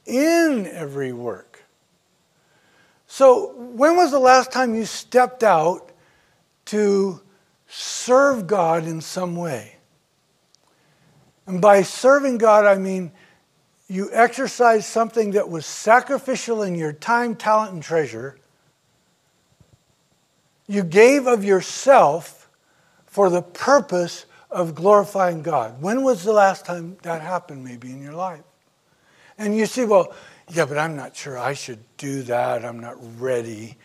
in 0.06 0.68
every 0.68 1.14
work. 1.14 1.64
So, 3.08 3.54
when 3.58 3.96
was 3.96 4.12
the 4.12 4.20
last 4.20 4.52
time 4.52 4.76
you 4.76 4.86
stepped 4.86 5.44
out 5.44 5.92
to 6.66 7.22
serve 7.68 8.48
God 8.48 8.86
in 8.86 9.02
some 9.02 9.36
way? 9.36 9.78
And 11.48 11.60
by 11.60 11.82
serving 11.82 12.38
God, 12.38 12.66
I 12.66 12.78
mean 12.78 13.12
you 13.88 14.10
exercised 14.14 14.86
something 14.86 15.32
that 15.32 15.50
was 15.50 15.66
sacrificial 15.66 16.62
in 16.62 16.76
your 16.76 16.94
time, 16.94 17.36
talent, 17.36 17.74
and 17.74 17.82
treasure. 17.82 18.38
You 20.68 20.84
gave 20.84 21.26
of 21.26 21.44
yourself 21.44 22.48
for 23.08 23.32
the 23.32 23.42
purpose 23.42 24.28
of 24.50 24.76
glorifying 24.76 25.42
God. 25.42 25.82
When 25.82 26.04
was 26.04 26.24
the 26.24 26.34
last 26.34 26.66
time 26.66 26.98
that 27.04 27.22
happened, 27.22 27.64
maybe 27.64 27.92
in 27.92 28.02
your 28.02 28.14
life? 28.14 28.42
And 29.38 29.56
you 29.56 29.66
see, 29.66 29.86
well, 29.86 30.14
yeah, 30.52 30.66
but 30.66 30.78
I'm 30.78 30.96
not 30.96 31.16
sure 31.16 31.38
I 31.38 31.54
should 31.54 31.80
do 31.98 32.24
that. 32.24 32.66
I'm 32.66 32.80
not 32.80 32.98
ready. 33.20 33.78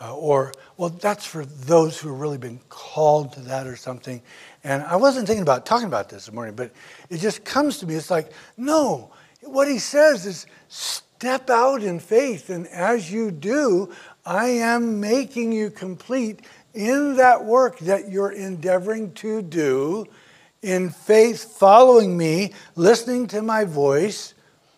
Uh, 0.00 0.14
or, 0.16 0.52
well, 0.76 0.90
that's 0.90 1.24
for 1.24 1.44
those 1.44 1.98
who 1.98 2.08
have 2.08 2.20
really 2.20 2.38
been 2.38 2.60
called 2.68 3.32
to 3.32 3.40
that 3.40 3.66
or 3.66 3.76
something. 3.76 4.22
And 4.62 4.82
I 4.84 4.96
wasn't 4.96 5.26
thinking 5.26 5.42
about 5.42 5.66
talking 5.66 5.86
about 5.86 6.08
this 6.08 6.26
this 6.26 6.34
morning, 6.34 6.54
but 6.54 6.72
it 7.10 7.18
just 7.18 7.44
comes 7.44 7.78
to 7.78 7.86
me. 7.86 7.94
It's 7.94 8.10
like, 8.10 8.32
no, 8.56 9.12
what 9.42 9.68
he 9.68 9.78
says 9.78 10.26
is 10.26 10.46
step 10.68 11.50
out 11.50 11.82
in 11.82 12.00
faith. 12.00 12.50
And 12.50 12.66
as 12.68 13.10
you 13.10 13.30
do, 13.30 13.92
I 14.24 14.46
am 14.46 15.00
making 15.00 15.52
you 15.52 15.70
complete 15.70 16.40
in 16.74 17.16
that 17.16 17.44
work 17.44 17.78
that 17.80 18.10
you're 18.10 18.32
endeavoring 18.32 19.12
to 19.14 19.42
do 19.42 20.06
in 20.62 20.90
faith, 20.90 21.44
following 21.58 22.16
me, 22.16 22.52
listening 22.74 23.26
to 23.28 23.42
my 23.42 23.64
voice. 23.64 24.34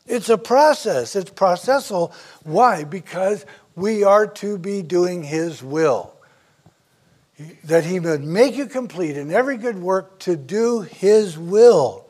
It's 0.06 0.28
a 0.28 0.38
process, 0.38 1.16
it's 1.16 1.30
processal. 1.30 2.12
Why? 2.44 2.84
Because 2.84 3.46
we 3.74 4.04
are 4.04 4.26
to 4.26 4.58
be 4.58 4.82
doing 4.82 5.22
His 5.22 5.62
will. 5.62 6.12
That 7.64 7.84
He 7.84 8.00
would 8.00 8.24
make 8.24 8.56
you 8.56 8.66
complete 8.66 9.16
in 9.16 9.32
every 9.32 9.56
good 9.56 9.78
work 9.78 10.18
to 10.20 10.36
do 10.36 10.80
His 10.80 11.38
will. 11.38 12.06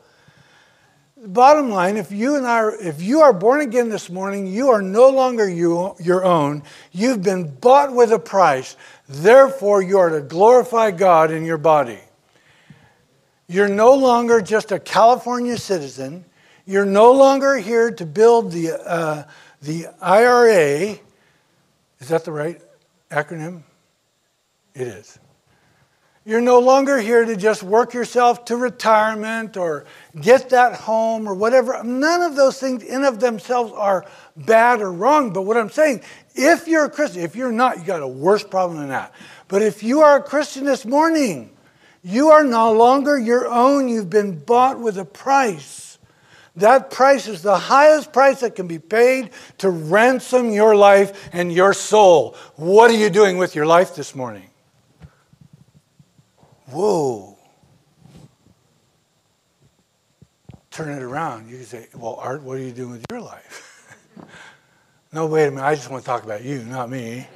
Bottom 1.19 1.71
line, 1.71 1.97
if 1.97 2.11
you 2.11 2.35
and 2.35 2.45
I, 2.45 2.59
are, 2.59 2.75
if 2.75 3.01
you 3.01 3.21
are 3.21 3.33
born 3.33 3.61
again 3.61 3.89
this 3.89 4.09
morning, 4.09 4.45
you 4.45 4.69
are 4.69 4.83
no 4.83 5.09
longer 5.09 5.49
you, 5.49 5.95
your 5.99 6.23
own. 6.23 6.61
You've 6.91 7.23
been 7.23 7.49
bought 7.49 7.93
with 7.93 8.11
a 8.11 8.19
price. 8.19 8.77
Therefore, 9.07 9.81
you 9.81 9.99
are 9.99 10.09
to 10.09 10.21
glorify 10.21 10.91
God 10.91 11.31
in 11.31 11.45
your 11.45 11.57
body. 11.57 11.99
You're 13.47 13.69
no 13.69 13.93
longer 13.93 14.41
just 14.41 14.71
a 14.71 14.79
California 14.79 15.57
citizen. 15.57 16.25
You're 16.65 16.85
no 16.85 17.13
longer 17.13 17.55
here 17.55 17.91
to 17.91 18.05
build 18.05 18.51
the, 18.51 18.73
uh, 18.73 19.23
the 19.61 19.87
IRA. 20.01 20.97
Is 21.99 22.09
that 22.09 22.25
the 22.25 22.31
right 22.33 22.61
acronym? 23.09 23.63
It 24.75 24.87
is. 24.87 25.17
You're 26.27 26.41
no 26.41 26.59
longer 26.59 26.97
here 26.99 27.23
to 27.23 27.37
just 27.37 27.63
work 27.63 27.93
yourself 27.93 28.43
to 28.45 28.57
retirement 28.57 29.55
or 29.55 29.85
get 30.19 30.49
that 30.49 30.73
home 30.73 31.25
or 31.25 31.33
whatever. 31.33 31.81
None 31.85 32.21
of 32.21 32.35
those 32.35 32.59
things 32.59 32.83
in 32.83 33.05
of 33.05 33.21
themselves 33.21 33.71
are 33.73 34.05
bad 34.35 34.81
or 34.81 34.91
wrong. 34.91 35.31
But 35.31 35.43
what 35.43 35.55
I'm 35.55 35.69
saying, 35.69 36.01
if 36.35 36.67
you're 36.67 36.83
a 36.83 36.89
Christian, 36.89 37.21
if 37.21 37.37
you're 37.37 37.53
not, 37.53 37.77
you 37.77 37.85
got 37.85 38.01
a 38.01 38.07
worse 38.07 38.43
problem 38.43 38.79
than 38.79 38.89
that. 38.89 39.13
But 39.47 39.61
if 39.61 39.83
you 39.83 40.01
are 40.01 40.17
a 40.17 40.21
Christian 40.21 40.65
this 40.65 40.85
morning, 40.85 41.49
you 42.03 42.27
are 42.27 42.43
no 42.43 42.73
longer 42.73 43.17
your 43.17 43.47
own. 43.47 43.87
You've 43.87 44.09
been 44.09 44.37
bought 44.37 44.81
with 44.81 44.97
a 44.97 45.05
price. 45.05 45.97
That 46.57 46.91
price 46.91 47.29
is 47.29 47.41
the 47.41 47.57
highest 47.57 48.11
price 48.11 48.41
that 48.41 48.53
can 48.53 48.67
be 48.67 48.79
paid 48.79 49.29
to 49.59 49.69
ransom 49.69 50.51
your 50.51 50.75
life 50.75 51.29
and 51.31 51.53
your 51.53 51.73
soul. 51.73 52.35
What 52.57 52.91
are 52.91 52.97
you 52.97 53.09
doing 53.09 53.37
with 53.37 53.55
your 53.55 53.65
life 53.65 53.95
this 53.95 54.13
morning? 54.13 54.49
Whoa. 56.69 57.37
Turn 60.69 60.89
it 60.89 61.01
around. 61.01 61.49
You 61.49 61.57
can 61.57 61.65
say, 61.65 61.87
Well, 61.95 62.15
Art, 62.15 62.43
what 62.43 62.57
are 62.57 62.61
you 62.61 62.71
doing 62.71 62.91
with 62.91 63.05
your 63.09 63.21
life? 63.21 63.95
no, 65.13 65.25
wait 65.27 65.47
a 65.47 65.51
minute. 65.51 65.63
I 65.63 65.75
just 65.75 65.89
want 65.89 66.03
to 66.03 66.05
talk 66.05 66.23
about 66.23 66.43
you, 66.43 66.63
not 66.63 66.89
me. 66.89 67.27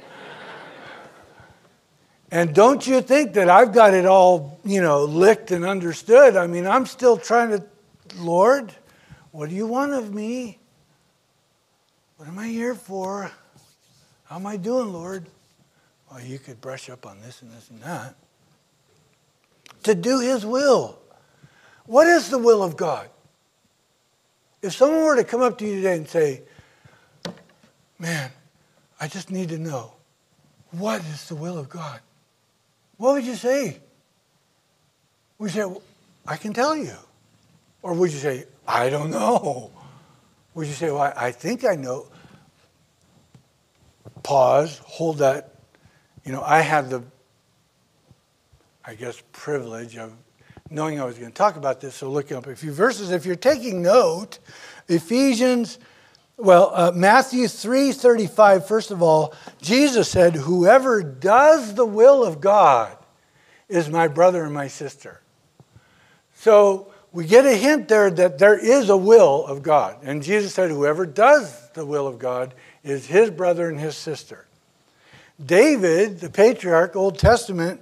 and 2.30 2.54
don't 2.54 2.86
you 2.86 3.00
think 3.00 3.32
that 3.34 3.48
I've 3.48 3.72
got 3.72 3.94
it 3.94 4.06
all, 4.06 4.60
you 4.64 4.82
know, 4.82 5.04
licked 5.04 5.50
and 5.50 5.64
understood? 5.64 6.36
I 6.36 6.46
mean, 6.46 6.66
I'm 6.66 6.86
still 6.86 7.16
trying 7.16 7.50
to, 7.50 7.64
Lord, 8.18 8.72
what 9.30 9.48
do 9.48 9.54
you 9.54 9.66
want 9.66 9.92
of 9.92 10.14
me? 10.14 10.58
What 12.18 12.28
am 12.28 12.38
I 12.38 12.48
here 12.48 12.74
for? 12.74 13.32
How 14.24 14.36
am 14.36 14.46
I 14.46 14.56
doing, 14.56 14.92
Lord? 14.92 15.26
Well, 16.10 16.20
you 16.20 16.38
could 16.38 16.60
brush 16.60 16.90
up 16.90 17.06
on 17.06 17.20
this 17.22 17.40
and 17.40 17.50
this 17.50 17.70
and 17.70 17.80
that 17.80 18.14
to 19.84 19.94
do 19.94 20.20
His 20.20 20.44
will. 20.44 20.98
What 21.86 22.06
is 22.06 22.30
the 22.30 22.38
will 22.38 22.62
of 22.62 22.76
God? 22.76 23.08
If 24.62 24.74
someone 24.74 25.04
were 25.04 25.16
to 25.16 25.24
come 25.24 25.42
up 25.42 25.58
to 25.58 25.66
you 25.66 25.76
today 25.76 25.96
and 25.96 26.08
say, 26.08 26.42
Man, 27.98 28.30
I 29.00 29.06
just 29.06 29.30
need 29.30 29.48
to 29.50 29.58
know, 29.58 29.92
what 30.72 31.02
is 31.02 31.28
the 31.28 31.36
will 31.36 31.58
of 31.58 31.68
God? 31.68 32.00
What 32.96 33.14
would 33.14 33.24
you 33.24 33.36
say? 33.36 33.78
Would 35.38 35.54
you 35.54 35.60
say, 35.60 35.64
well, 35.64 35.82
I 36.26 36.36
can 36.36 36.52
tell 36.52 36.76
you? 36.76 36.94
Or 37.82 37.94
would 37.94 38.12
you 38.12 38.18
say, 38.18 38.44
I 38.66 38.90
don't 38.90 39.10
know? 39.10 39.70
Would 40.54 40.66
you 40.66 40.72
say, 40.72 40.90
well, 40.90 41.00
I, 41.00 41.26
I 41.26 41.32
think 41.32 41.64
I 41.64 41.74
know? 41.74 42.06
Pause, 44.22 44.78
hold 44.84 45.18
that. 45.18 45.54
You 46.24 46.32
know, 46.32 46.42
I 46.42 46.60
have 46.60 46.90
the 46.90 47.02
I 48.84 48.94
guess, 48.94 49.22
privilege 49.30 49.96
of 49.96 50.12
knowing 50.68 51.00
I 51.00 51.04
was 51.04 51.16
going 51.16 51.30
to 51.30 51.36
talk 51.36 51.56
about 51.56 51.80
this, 51.80 51.94
so 51.94 52.10
looking 52.10 52.36
up 52.36 52.46
a 52.48 52.56
few 52.56 52.72
verses. 52.72 53.12
If 53.12 53.24
you're 53.24 53.36
taking 53.36 53.80
note, 53.80 54.40
Ephesians, 54.88 55.78
well, 56.36 56.72
uh, 56.74 56.90
Matthew 56.92 57.46
3:35. 57.46 58.66
First 58.66 58.90
of 58.90 59.00
all, 59.00 59.34
Jesus 59.60 60.08
said, 60.08 60.34
"Whoever 60.34 61.02
does 61.02 61.74
the 61.74 61.86
will 61.86 62.24
of 62.24 62.40
God 62.40 62.96
is 63.68 63.88
my 63.88 64.08
brother 64.08 64.42
and 64.42 64.52
my 64.52 64.66
sister." 64.66 65.20
So 66.34 66.88
we 67.12 67.24
get 67.24 67.46
a 67.46 67.54
hint 67.54 67.86
there 67.86 68.10
that 68.10 68.38
there 68.38 68.58
is 68.58 68.88
a 68.88 68.96
will 68.96 69.46
of 69.46 69.62
God, 69.62 69.98
and 70.02 70.24
Jesus 70.24 70.54
said, 70.54 70.70
"Whoever 70.70 71.06
does 71.06 71.70
the 71.74 71.86
will 71.86 72.08
of 72.08 72.18
God 72.18 72.52
is 72.82 73.06
his 73.06 73.30
brother 73.30 73.68
and 73.68 73.78
his 73.78 73.96
sister." 73.96 74.46
David, 75.44 76.18
the 76.18 76.30
patriarch, 76.30 76.96
Old 76.96 77.16
Testament 77.16 77.80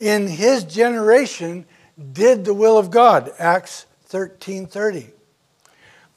in 0.00 0.26
his 0.26 0.64
generation 0.64 1.66
did 2.12 2.44
the 2.44 2.54
will 2.54 2.76
of 2.76 2.90
God. 2.90 3.32
Acts 3.38 3.86
13:30. 4.08 5.12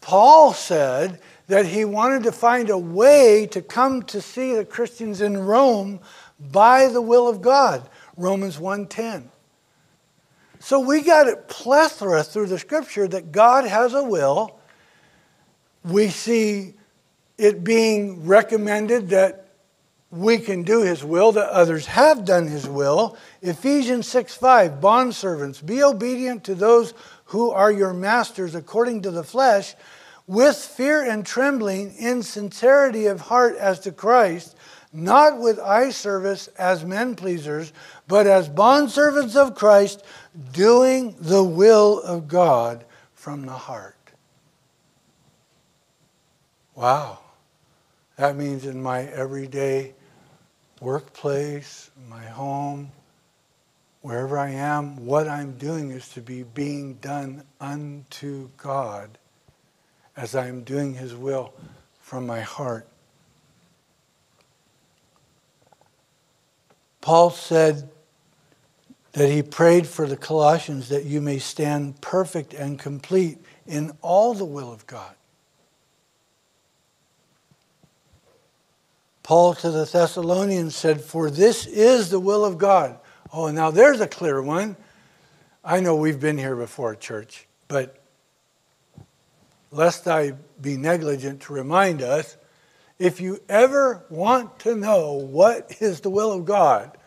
Paul 0.02 0.54
said 0.54 1.20
that 1.48 1.66
he 1.66 1.86
wanted 1.86 2.24
to 2.24 2.32
find 2.32 2.70
a 2.70 2.78
way 2.78 3.48
to 3.48 3.62
come 3.62 4.04
to 4.04 4.22
see 4.22 4.54
the 4.54 4.66
Christians 4.66 5.22
in 5.22 5.38
Rome 5.38 6.00
by 6.40 6.88
the 6.88 7.02
will 7.02 7.28
of 7.28 7.42
God. 7.42 7.90
Romans 8.16 8.60
1:10. 8.60 9.32
So 10.60 10.80
we 10.80 11.02
got 11.02 11.30
a 11.30 11.38
plethora 11.38 12.24
through 12.24 12.48
the 12.48 12.60
scripture 12.60 13.08
that 13.08 13.32
God 13.32 13.66
has 13.66 13.94
a 13.94 14.04
will. 14.04 14.60
We 15.84 16.10
see 16.10 16.74
it 17.38 17.64
being 17.64 18.26
recommended 18.26 19.10
that 19.10 19.47
we 20.10 20.38
can 20.38 20.64
do 20.64 20.84
his 20.84 21.04
will, 21.04 21.34
that 21.34 21.50
others 21.50 21.86
have 21.88 22.24
done 22.24 22.48
his 22.48 22.68
will. 22.68 23.18
Ephesians 23.42 24.08
6 24.08 24.36
5, 24.36 24.80
bondservants, 24.80 25.66
be 25.66 25.84
obedient 25.84 26.44
to 26.46 26.56
those 26.56 26.94
who 27.26 27.52
are 27.52 27.72
your 27.72 27.94
masters 27.94 28.56
according 28.56 29.02
to 29.02 29.12
the 29.12 29.24
flesh, 29.24 29.76
with 30.26 30.56
fear 30.56 31.04
and 31.04 31.26
trembling, 31.26 31.94
in 31.96 32.24
sincerity 32.24 33.06
of 33.06 33.22
heart 33.22 33.56
as 33.58 33.80
to 33.82 33.92
Christ, 33.92 34.56
not 34.94 35.40
with 35.40 35.60
eye 35.60 35.90
service 35.90 36.48
as 36.58 36.86
men 36.86 37.16
pleasers, 37.16 37.74
but 38.08 38.28
as 38.28 38.48
bondservants 38.48 39.36
of 39.36 39.56
Christ, 39.56 40.04
doing 40.54 41.16
the 41.20 41.44
will 41.44 42.02
of 42.02 42.28
God 42.28 42.86
from 43.14 43.46
the 43.46 43.52
heart. 43.52 43.96
Wow. 46.76 47.20
That 48.18 48.36
means 48.36 48.66
in 48.66 48.82
my 48.82 49.04
everyday 49.04 49.94
workplace, 50.82 51.92
my 52.10 52.26
home, 52.26 52.92
wherever 54.02 54.38
I 54.38 54.52
am, 54.52 55.06
what 55.06 55.28
I'm 55.28 55.58
doing 55.58 55.92
is 55.92 56.10
to 56.10 56.22
be 56.22 56.44
being 56.44 56.96
done 56.96 57.44
unto 57.60 58.50
God 58.58 59.18
as 60.16 60.36
I'm 60.36 60.64
doing 60.64 60.94
His 60.94 61.16
will 61.16 61.54
from 62.00 62.26
my 62.26 62.42
heart. 62.42 62.88
Paul 67.02 67.30
said 67.30 67.90
that 69.14 69.30
he 69.30 69.42
prayed 69.42 69.88
for 69.88 70.06
the 70.06 70.18
Colossians 70.18 70.90
that 70.90 71.06
you 71.06 71.22
may 71.22 71.40
stand 71.40 72.00
perfect 72.02 72.54
and 72.54 72.78
complete 72.78 73.40
in 73.66 73.92
all 74.02 74.34
the 74.34 74.46
will 74.46 74.72
of 74.72 74.86
God. 74.88 75.17
Paul 79.28 79.56
to 79.56 79.72
the 79.72 79.84
Thessalonians 79.84 80.74
said, 80.74 81.02
For 81.02 81.30
this 81.30 81.66
is 81.66 82.10
the 82.10 82.20
will 82.20 82.46
of 82.46 82.58
God. 82.58 82.98
Oh, 83.34 83.52
now 83.52 83.72
there's 83.72 84.00
a 84.00 84.08
clear 84.08 84.42
one. 84.42 84.78
I 85.66 85.82
know 85.82 85.98
we've 85.98 86.22
been 86.22 86.38
here 86.38 86.56
before, 86.56 86.96
church, 86.96 87.46
but 87.68 88.02
lest 89.70 90.08
I 90.08 90.32
be 90.62 90.78
negligent 90.78 91.42
to 91.42 91.52
remind 91.52 92.02
us, 92.02 92.38
if 93.00 93.20
you 93.20 93.42
ever 93.50 94.06
want 94.10 94.60
to 94.60 94.76
know 94.76 95.16
what 95.16 95.76
is 95.82 96.00
the 96.00 96.10
will 96.10 96.32
of 96.32 96.46
God, 96.46 96.98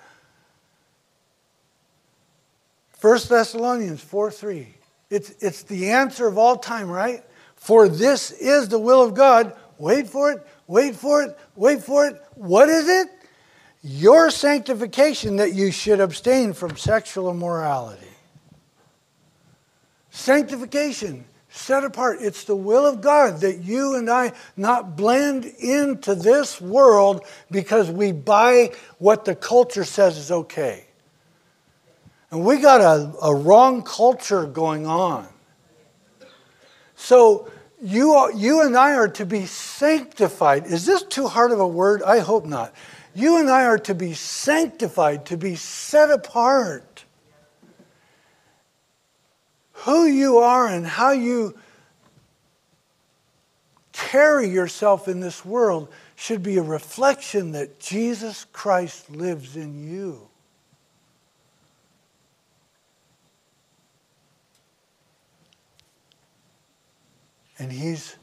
1 3.00 3.18
Thessalonians 3.30 4.02
4 4.02 4.30
3. 4.30 4.74
It's, 5.08 5.30
it's 5.40 5.62
the 5.62 5.88
answer 5.88 6.26
of 6.26 6.36
all 6.36 6.58
time, 6.58 6.90
right? 6.90 7.24
For 7.56 7.88
this 7.88 8.30
is 8.30 8.68
the 8.68 8.78
will 8.78 9.02
of 9.02 9.14
God. 9.14 9.56
Wait 9.80 10.06
for 10.06 10.30
it, 10.30 10.46
wait 10.66 10.94
for 10.94 11.22
it, 11.22 11.38
wait 11.56 11.82
for 11.82 12.06
it. 12.06 12.22
What 12.34 12.68
is 12.68 12.86
it? 12.86 13.08
Your 13.82 14.30
sanctification 14.30 15.36
that 15.36 15.54
you 15.54 15.72
should 15.72 16.00
abstain 16.00 16.52
from 16.52 16.76
sexual 16.76 17.30
immorality. 17.30 18.04
Sanctification, 20.10 21.24
set 21.48 21.82
apart. 21.82 22.18
It's 22.20 22.44
the 22.44 22.54
will 22.54 22.84
of 22.84 23.00
God 23.00 23.40
that 23.40 23.64
you 23.64 23.96
and 23.96 24.10
I 24.10 24.32
not 24.54 24.98
blend 24.98 25.46
into 25.46 26.14
this 26.14 26.60
world 26.60 27.24
because 27.50 27.90
we 27.90 28.12
buy 28.12 28.72
what 28.98 29.24
the 29.24 29.34
culture 29.34 29.84
says 29.84 30.18
is 30.18 30.30
okay. 30.30 30.84
And 32.30 32.44
we 32.44 32.58
got 32.58 32.82
a, 32.82 33.10
a 33.22 33.34
wrong 33.34 33.82
culture 33.82 34.44
going 34.44 34.86
on. 34.86 35.26
So 36.96 37.50
you, 37.82 38.30
you 38.36 38.62
and 38.62 38.76
I 38.76 38.94
are 38.94 39.08
to 39.08 39.26
be 39.26 39.46
sanctified. 39.46 40.66
Is 40.66 40.86
this 40.86 41.02
too 41.02 41.26
hard 41.26 41.50
of 41.50 41.60
a 41.60 41.66
word? 41.66 42.02
I 42.02 42.18
hope 42.18 42.44
not. 42.44 42.74
You 43.14 43.38
and 43.38 43.50
I 43.50 43.64
are 43.64 43.78
to 43.78 43.94
be 43.94 44.14
sanctified, 44.14 45.26
to 45.26 45.36
be 45.36 45.56
set 45.56 46.10
apart. 46.10 47.04
Who 49.72 50.04
you 50.04 50.38
are 50.38 50.66
and 50.68 50.86
how 50.86 51.12
you 51.12 51.58
carry 53.92 54.48
yourself 54.48 55.08
in 55.08 55.20
this 55.20 55.44
world 55.44 55.88
should 56.16 56.42
be 56.42 56.58
a 56.58 56.62
reflection 56.62 57.52
that 57.52 57.80
Jesus 57.80 58.46
Christ 58.52 59.10
lives 59.10 59.56
in 59.56 59.90
you. 59.90 60.29
And 67.60 67.70
He's 67.70 68.16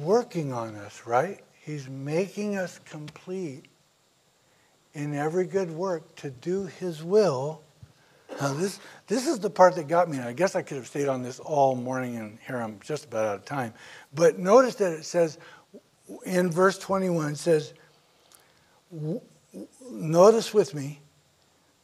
working 0.00 0.52
on 0.52 0.74
us, 0.74 1.02
right? 1.06 1.40
He's 1.54 1.88
making 1.88 2.56
us 2.56 2.80
complete 2.84 3.66
in 4.92 5.14
every 5.14 5.46
good 5.46 5.70
work 5.70 6.14
to 6.16 6.30
do 6.30 6.66
His 6.66 7.02
will. 7.02 7.62
Now, 8.40 8.54
this, 8.54 8.80
this 9.06 9.28
is 9.28 9.38
the 9.38 9.50
part 9.50 9.76
that 9.76 9.86
got 9.86 10.10
me, 10.10 10.16
and 10.16 10.26
I 10.26 10.32
guess 10.32 10.56
I 10.56 10.62
could 10.62 10.78
have 10.78 10.88
stayed 10.88 11.06
on 11.06 11.22
this 11.22 11.38
all 11.38 11.76
morning, 11.76 12.16
and 12.16 12.38
here 12.44 12.56
I'm 12.56 12.80
just 12.80 13.04
about 13.04 13.26
out 13.26 13.36
of 13.36 13.44
time. 13.44 13.72
But 14.14 14.40
notice 14.40 14.74
that 14.76 14.92
it 14.92 15.04
says, 15.04 15.38
in 16.26 16.50
verse 16.50 16.76
21, 16.78 17.32
it 17.32 17.38
says, 17.38 17.74
notice 19.88 20.52
with 20.52 20.74
me, 20.74 21.00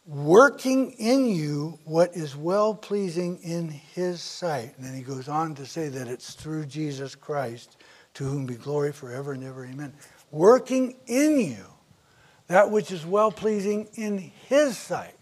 working 0.08 0.92
in 0.92 1.26
you 1.26 1.78
what 1.84 2.16
is 2.16 2.34
well 2.34 2.74
pleasing 2.74 3.38
in 3.42 3.68
his 3.68 4.22
sight. 4.22 4.72
And 4.76 4.86
then 4.86 4.94
he 4.94 5.02
goes 5.02 5.28
on 5.28 5.54
to 5.56 5.66
say 5.66 5.88
that 5.88 6.08
it's 6.08 6.32
through 6.32 6.64
Jesus 6.64 7.14
Christ, 7.14 7.76
to 8.14 8.24
whom 8.24 8.46
be 8.46 8.54
glory 8.54 8.90
forever 8.90 9.32
and 9.32 9.44
ever. 9.44 9.66
Amen. 9.66 9.92
Working 10.30 10.96
in 11.06 11.38
you 11.38 11.64
that 12.46 12.70
which 12.70 12.90
is 12.90 13.04
well 13.04 13.30
pleasing 13.30 13.86
in 13.94 14.32
his 14.48 14.78
sight. 14.78 15.14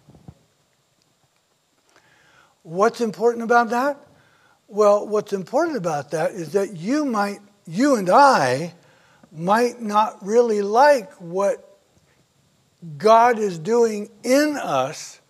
What's 2.63 3.01
important 3.01 3.43
about 3.43 3.71
that? 3.71 4.01
Well, 4.69 5.07
what's 5.07 5.33
important 5.33 5.77
about 5.77 6.13
that 6.13 6.33
is 6.33 6.53
that 6.53 6.77
you 6.77 7.05
might, 7.05 7.41
you 7.67 7.97
and 7.97 8.09
I, 8.09 8.75
might 9.33 9.83
not 9.83 10.25
really 10.25 10.63
like 10.63 11.13
what 11.15 11.66
God 12.99 13.39
is 13.39 13.59
doing 13.59 14.11
in 14.23 14.57
us 14.57 15.21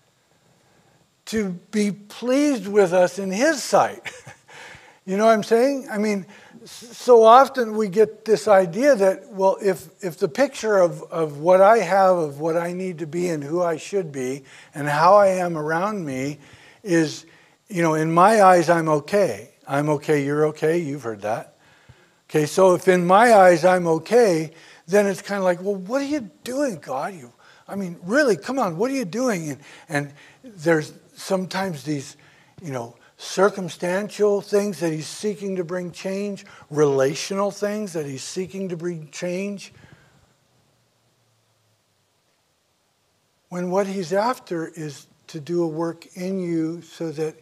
to 1.26 1.50
be 1.70 1.90
pleased 1.90 2.66
with 2.66 2.92
us 2.92 3.18
in 3.18 3.30
His 3.30 3.62
sight. 3.62 4.12
you 5.06 5.16
know 5.16 5.26
what 5.26 5.32
I'm 5.32 5.42
saying? 5.42 5.88
I 5.90 5.98
mean, 5.98 6.26
so 6.64 7.22
often 7.22 7.76
we 7.76 7.88
get 7.88 8.24
this 8.24 8.48
idea 8.48 8.94
that, 8.96 9.30
well, 9.30 9.56
if, 9.62 9.88
if 10.02 10.18
the 10.18 10.28
picture 10.28 10.78
of, 10.78 11.02
of 11.04 11.38
what 11.38 11.60
I 11.60 11.78
have, 11.78 12.16
of 12.16 12.40
what 12.40 12.56
I 12.56 12.72
need 12.72 12.98
to 12.98 13.06
be 13.06 13.28
and 13.28 13.42
who 13.42 13.62
I 13.62 13.76
should 13.76 14.10
be, 14.10 14.42
and 14.74 14.88
how 14.88 15.16
I 15.16 15.28
am 15.28 15.56
around 15.56 16.04
me 16.04 16.38
is, 16.82 17.24
you 17.68 17.82
know, 17.82 17.94
in 17.94 18.12
my 18.12 18.42
eyes, 18.42 18.68
I'm 18.68 18.88
okay. 18.88 19.50
I'm 19.66 19.88
okay, 19.90 20.24
you're 20.24 20.46
okay, 20.46 20.78
you've 20.78 21.02
heard 21.02 21.22
that. 21.22 21.56
Okay, 22.28 22.46
so 22.46 22.74
if 22.74 22.88
in 22.88 23.06
my 23.06 23.34
eyes 23.34 23.64
I'm 23.64 23.86
okay, 23.86 24.52
then 24.86 25.06
it's 25.06 25.22
kind 25.22 25.38
of 25.38 25.44
like, 25.44 25.60
well, 25.62 25.74
what 25.76 26.02
are 26.02 26.06
you 26.06 26.30
doing, 26.44 26.78
God? 26.78 27.14
You 27.14 27.32
I 27.68 27.74
mean, 27.74 27.98
really, 28.04 28.36
come 28.36 28.58
on, 28.58 28.76
what 28.76 28.90
are 28.90 28.94
you 28.94 29.04
doing? 29.04 29.50
And, 29.50 29.60
and 29.88 30.12
there's 30.44 30.92
sometimes 31.14 31.82
these, 31.82 32.16
you 32.62 32.72
know, 32.72 32.96
circumstantial 33.16 34.40
things 34.40 34.80
that 34.80 34.92
he's 34.92 35.06
seeking 35.06 35.56
to 35.56 35.64
bring 35.64 35.90
change, 35.90 36.44
relational 36.70 37.50
things 37.50 37.92
that 37.94 38.06
he's 38.06 38.22
seeking 38.22 38.68
to 38.68 38.76
bring 38.76 39.08
change. 39.10 39.72
When 43.48 43.70
what 43.70 43.86
he's 43.86 44.12
after 44.12 44.68
is 44.68 45.06
to 45.28 45.40
do 45.40 45.62
a 45.62 45.68
work 45.68 46.06
in 46.14 46.40
you 46.40 46.82
so 46.82 47.10
that 47.12 47.34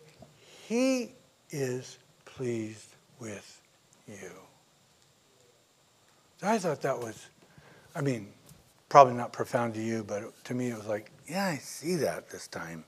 he 0.69 1.13
is 1.51 1.99
pleased 2.25 2.95
with 3.19 3.61
you. 4.07 4.31
I 6.43 6.59
thought 6.59 6.83
that 6.83 6.99
was, 6.99 7.27
I 7.95 8.01
mean, 8.01 8.29
probably 8.89 9.15
not 9.15 9.33
profound 9.33 9.75
to 9.75 9.81
you, 9.81 10.05
but 10.05 10.45
to 10.45 10.55
me 10.55 10.71
it 10.71 10.77
was 10.77 10.87
like, 10.87 11.11
yeah, 11.29 11.47
I 11.47 11.57
see 11.57 11.97
that 11.97 12.31
this 12.31 12.47
time. 12.49 12.85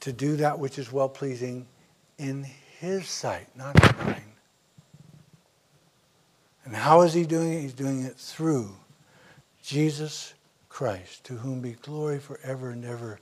To 0.00 0.12
do 0.12 0.36
that 0.36 0.58
which 0.58 0.78
is 0.78 0.92
well 0.92 1.08
pleasing 1.08 1.66
in 2.18 2.46
His 2.78 3.08
sight, 3.08 3.48
not 3.56 3.76
in 3.82 4.06
mine. 4.06 4.22
And 6.64 6.76
how 6.76 7.02
is 7.02 7.14
He 7.14 7.24
doing 7.24 7.52
it? 7.52 7.62
He's 7.62 7.72
doing 7.72 8.04
it 8.04 8.16
through 8.16 8.74
Jesus 9.62 10.34
Christ, 10.68 11.24
to 11.24 11.34
whom 11.34 11.60
be 11.60 11.72
glory 11.72 12.18
forever 12.18 12.70
and 12.70 12.84
ever. 12.84 13.18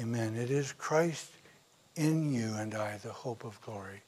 Amen. 0.00 0.34
It 0.34 0.50
is 0.50 0.72
Christ 0.72 1.30
in 1.96 2.32
you 2.32 2.54
and 2.54 2.74
I, 2.74 2.98
the 2.98 3.12
hope 3.12 3.44
of 3.44 3.60
glory. 3.60 4.02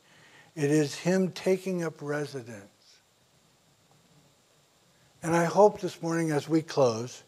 It 0.54 0.70
is 0.70 0.94
Him 0.94 1.30
taking 1.32 1.84
up 1.84 2.00
residence 2.00 2.75
and 5.26 5.34
I 5.34 5.46
hope 5.46 5.80
this 5.80 6.00
morning 6.00 6.30
as 6.30 6.48
we 6.48 6.62
close 6.62 7.24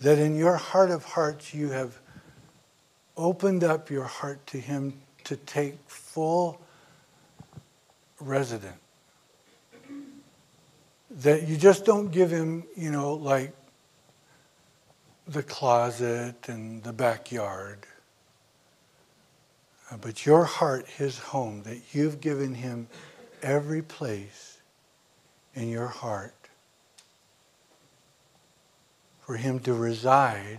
that 0.00 0.18
in 0.18 0.34
your 0.34 0.56
heart 0.56 0.90
of 0.90 1.04
hearts 1.04 1.52
you 1.52 1.68
have 1.68 2.00
opened 3.18 3.62
up 3.64 3.90
your 3.90 4.04
heart 4.04 4.46
to 4.46 4.58
Him 4.58 4.94
to 5.24 5.36
take 5.36 5.76
full 5.88 6.58
resident. 8.18 8.76
That 11.10 11.46
you 11.46 11.58
just 11.58 11.84
don't 11.84 12.10
give 12.10 12.30
Him, 12.30 12.64
you 12.74 12.90
know, 12.90 13.12
like 13.12 13.54
the 15.28 15.42
closet 15.42 16.48
and 16.48 16.82
the 16.82 16.94
backyard. 16.94 17.80
Uh, 19.90 19.98
but 19.98 20.24
your 20.24 20.44
heart, 20.44 20.88
His 20.88 21.18
home, 21.18 21.62
that 21.64 21.78
you've 21.92 22.22
given 22.22 22.54
Him 22.54 22.88
every 23.42 23.82
place 23.82 24.62
in 25.54 25.68
your 25.68 25.88
heart 25.88 26.39
for 29.30 29.36
Him 29.36 29.60
to 29.60 29.72
reside 29.72 30.58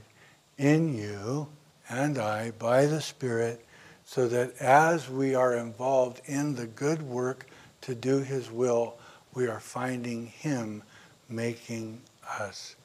in 0.57 0.97
you 0.97 1.45
and 1.89 2.17
I 2.17 2.51
by 2.51 2.86
the 2.86 3.01
Spirit, 3.01 3.65
so 4.05 4.30
that 4.30 4.55
as 4.61 5.09
we 5.09 5.36
are 5.36 5.57
involved 5.57 6.22
in 6.24 6.55
the 6.55 6.67
good 6.67 7.01
work 7.01 7.47
to 7.82 7.93
do 7.93 8.19
His 8.19 8.49
will, 8.49 8.97
we 9.34 9.47
are 9.47 9.59
finding 9.59 10.28
Him 10.28 10.84
making 11.28 12.01
us 12.39 12.78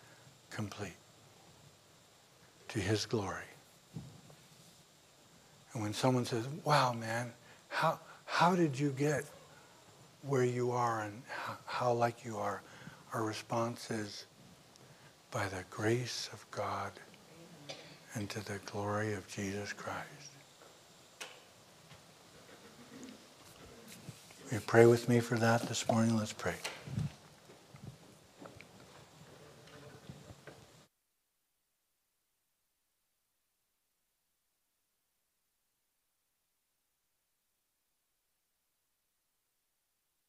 complete 0.50 0.96
to 2.66 2.80
His 2.80 3.06
glory. 3.06 3.46
And 5.72 5.84
when 5.84 5.94
someone 5.94 6.24
says, 6.24 6.48
Wow, 6.64 6.94
man, 6.94 7.32
how, 7.68 8.00
how 8.24 8.56
did 8.56 8.76
you 8.76 8.90
get 8.90 9.22
where 10.22 10.42
you 10.42 10.72
are 10.72 11.02
and 11.02 11.22
how, 11.28 11.56
how 11.64 11.92
like 11.92 12.24
you 12.24 12.38
are? 12.38 12.60
Our 13.12 13.22
response 13.22 13.88
is, 13.92 14.26
by 15.30 15.46
the 15.48 15.64
grace 15.70 16.30
of 16.32 16.44
God 16.50 16.92
and 18.14 18.30
to 18.30 18.44
the 18.44 18.58
glory 18.66 19.14
of 19.14 19.26
Jesus 19.28 19.72
Christ. 19.72 20.32
Will 24.46 24.54
you 24.54 24.60
pray 24.60 24.86
with 24.86 25.08
me 25.08 25.20
for 25.20 25.36
that 25.36 25.62
this 25.68 25.88
morning? 25.88 26.16
Let's 26.16 26.32
pray. 26.32 26.54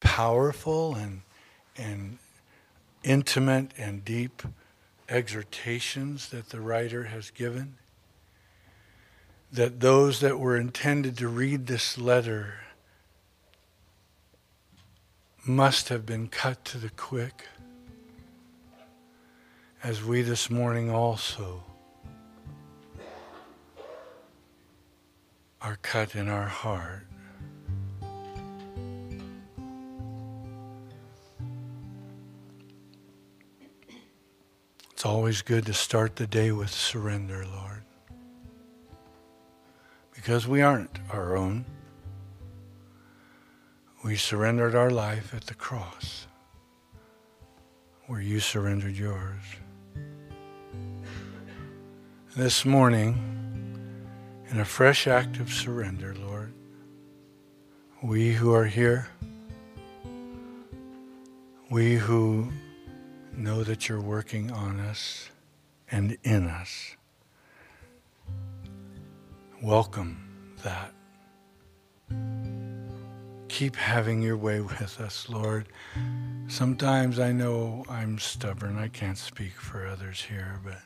Powerful 0.00 0.96
and, 0.96 1.22
and 1.76 2.18
intimate 3.04 3.70
and 3.78 4.04
deep 4.04 4.42
exhortations 5.08 6.28
that 6.28 6.50
the 6.50 6.60
writer 6.60 7.04
has 7.04 7.30
given, 7.30 7.74
that 9.50 9.80
those 9.80 10.20
that 10.20 10.38
were 10.38 10.56
intended 10.56 11.16
to 11.16 11.28
read 11.28 11.66
this 11.66 11.96
letter 11.96 12.54
must 15.46 15.88
have 15.88 16.04
been 16.04 16.28
cut 16.28 16.64
to 16.66 16.78
the 16.78 16.90
quick, 16.90 17.46
as 19.82 20.04
we 20.04 20.20
this 20.20 20.50
morning 20.50 20.90
also 20.90 21.62
are 25.62 25.76
cut 25.82 26.14
in 26.14 26.28
our 26.28 26.48
heart. 26.48 27.06
It's 34.98 35.06
always 35.06 35.42
good 35.42 35.64
to 35.66 35.74
start 35.74 36.16
the 36.16 36.26
day 36.26 36.50
with 36.50 36.70
surrender, 36.70 37.46
Lord. 37.46 37.84
Because 40.12 40.48
we 40.48 40.60
aren't 40.60 40.98
our 41.12 41.36
own. 41.36 41.66
We 44.02 44.16
surrendered 44.16 44.74
our 44.74 44.90
life 44.90 45.32
at 45.32 45.46
the 45.46 45.54
cross 45.54 46.26
where 48.08 48.20
you 48.20 48.40
surrendered 48.40 48.96
yours. 48.96 49.40
This 52.36 52.64
morning, 52.64 53.14
in 54.50 54.58
a 54.58 54.64
fresh 54.64 55.06
act 55.06 55.38
of 55.38 55.52
surrender, 55.52 56.16
Lord, 56.16 56.52
we 58.02 58.32
who 58.32 58.52
are 58.52 58.66
here, 58.66 59.06
we 61.70 61.94
who 61.94 62.50
know 63.38 63.62
that 63.62 63.88
you're 63.88 64.00
working 64.00 64.50
on 64.50 64.80
us 64.80 65.30
and 65.90 66.18
in 66.24 66.46
us. 66.46 66.96
Welcome 69.62 70.54
that. 70.64 70.92
Keep 73.48 73.76
having 73.76 74.20
your 74.22 74.36
way 74.36 74.60
with 74.60 75.00
us, 75.00 75.28
Lord. 75.28 75.68
Sometimes 76.48 77.18
I 77.18 77.32
know 77.32 77.84
I'm 77.88 78.18
stubborn. 78.18 78.76
I 78.76 78.88
can't 78.88 79.18
speak 79.18 79.52
for 79.52 79.86
others 79.86 80.20
here, 80.20 80.60
but 80.64 80.78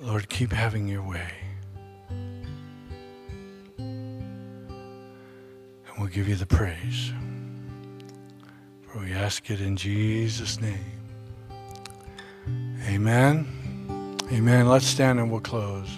Lord, 0.00 0.28
keep 0.28 0.52
having 0.52 0.86
your 0.86 1.02
way. 1.02 1.32
And 3.78 4.46
we'll 5.98 6.08
give 6.08 6.28
you 6.28 6.36
the 6.36 6.46
praise. 6.46 7.12
For 8.88 9.00
we 9.00 9.12
ask 9.12 9.50
it 9.50 9.60
in 9.60 9.76
Jesus' 9.76 10.60
name. 10.60 10.78
Amen. 12.86 13.46
Amen. 14.32 14.66
Let's 14.66 14.86
stand 14.86 15.20
and 15.20 15.30
we'll 15.30 15.40
close. 15.40 15.88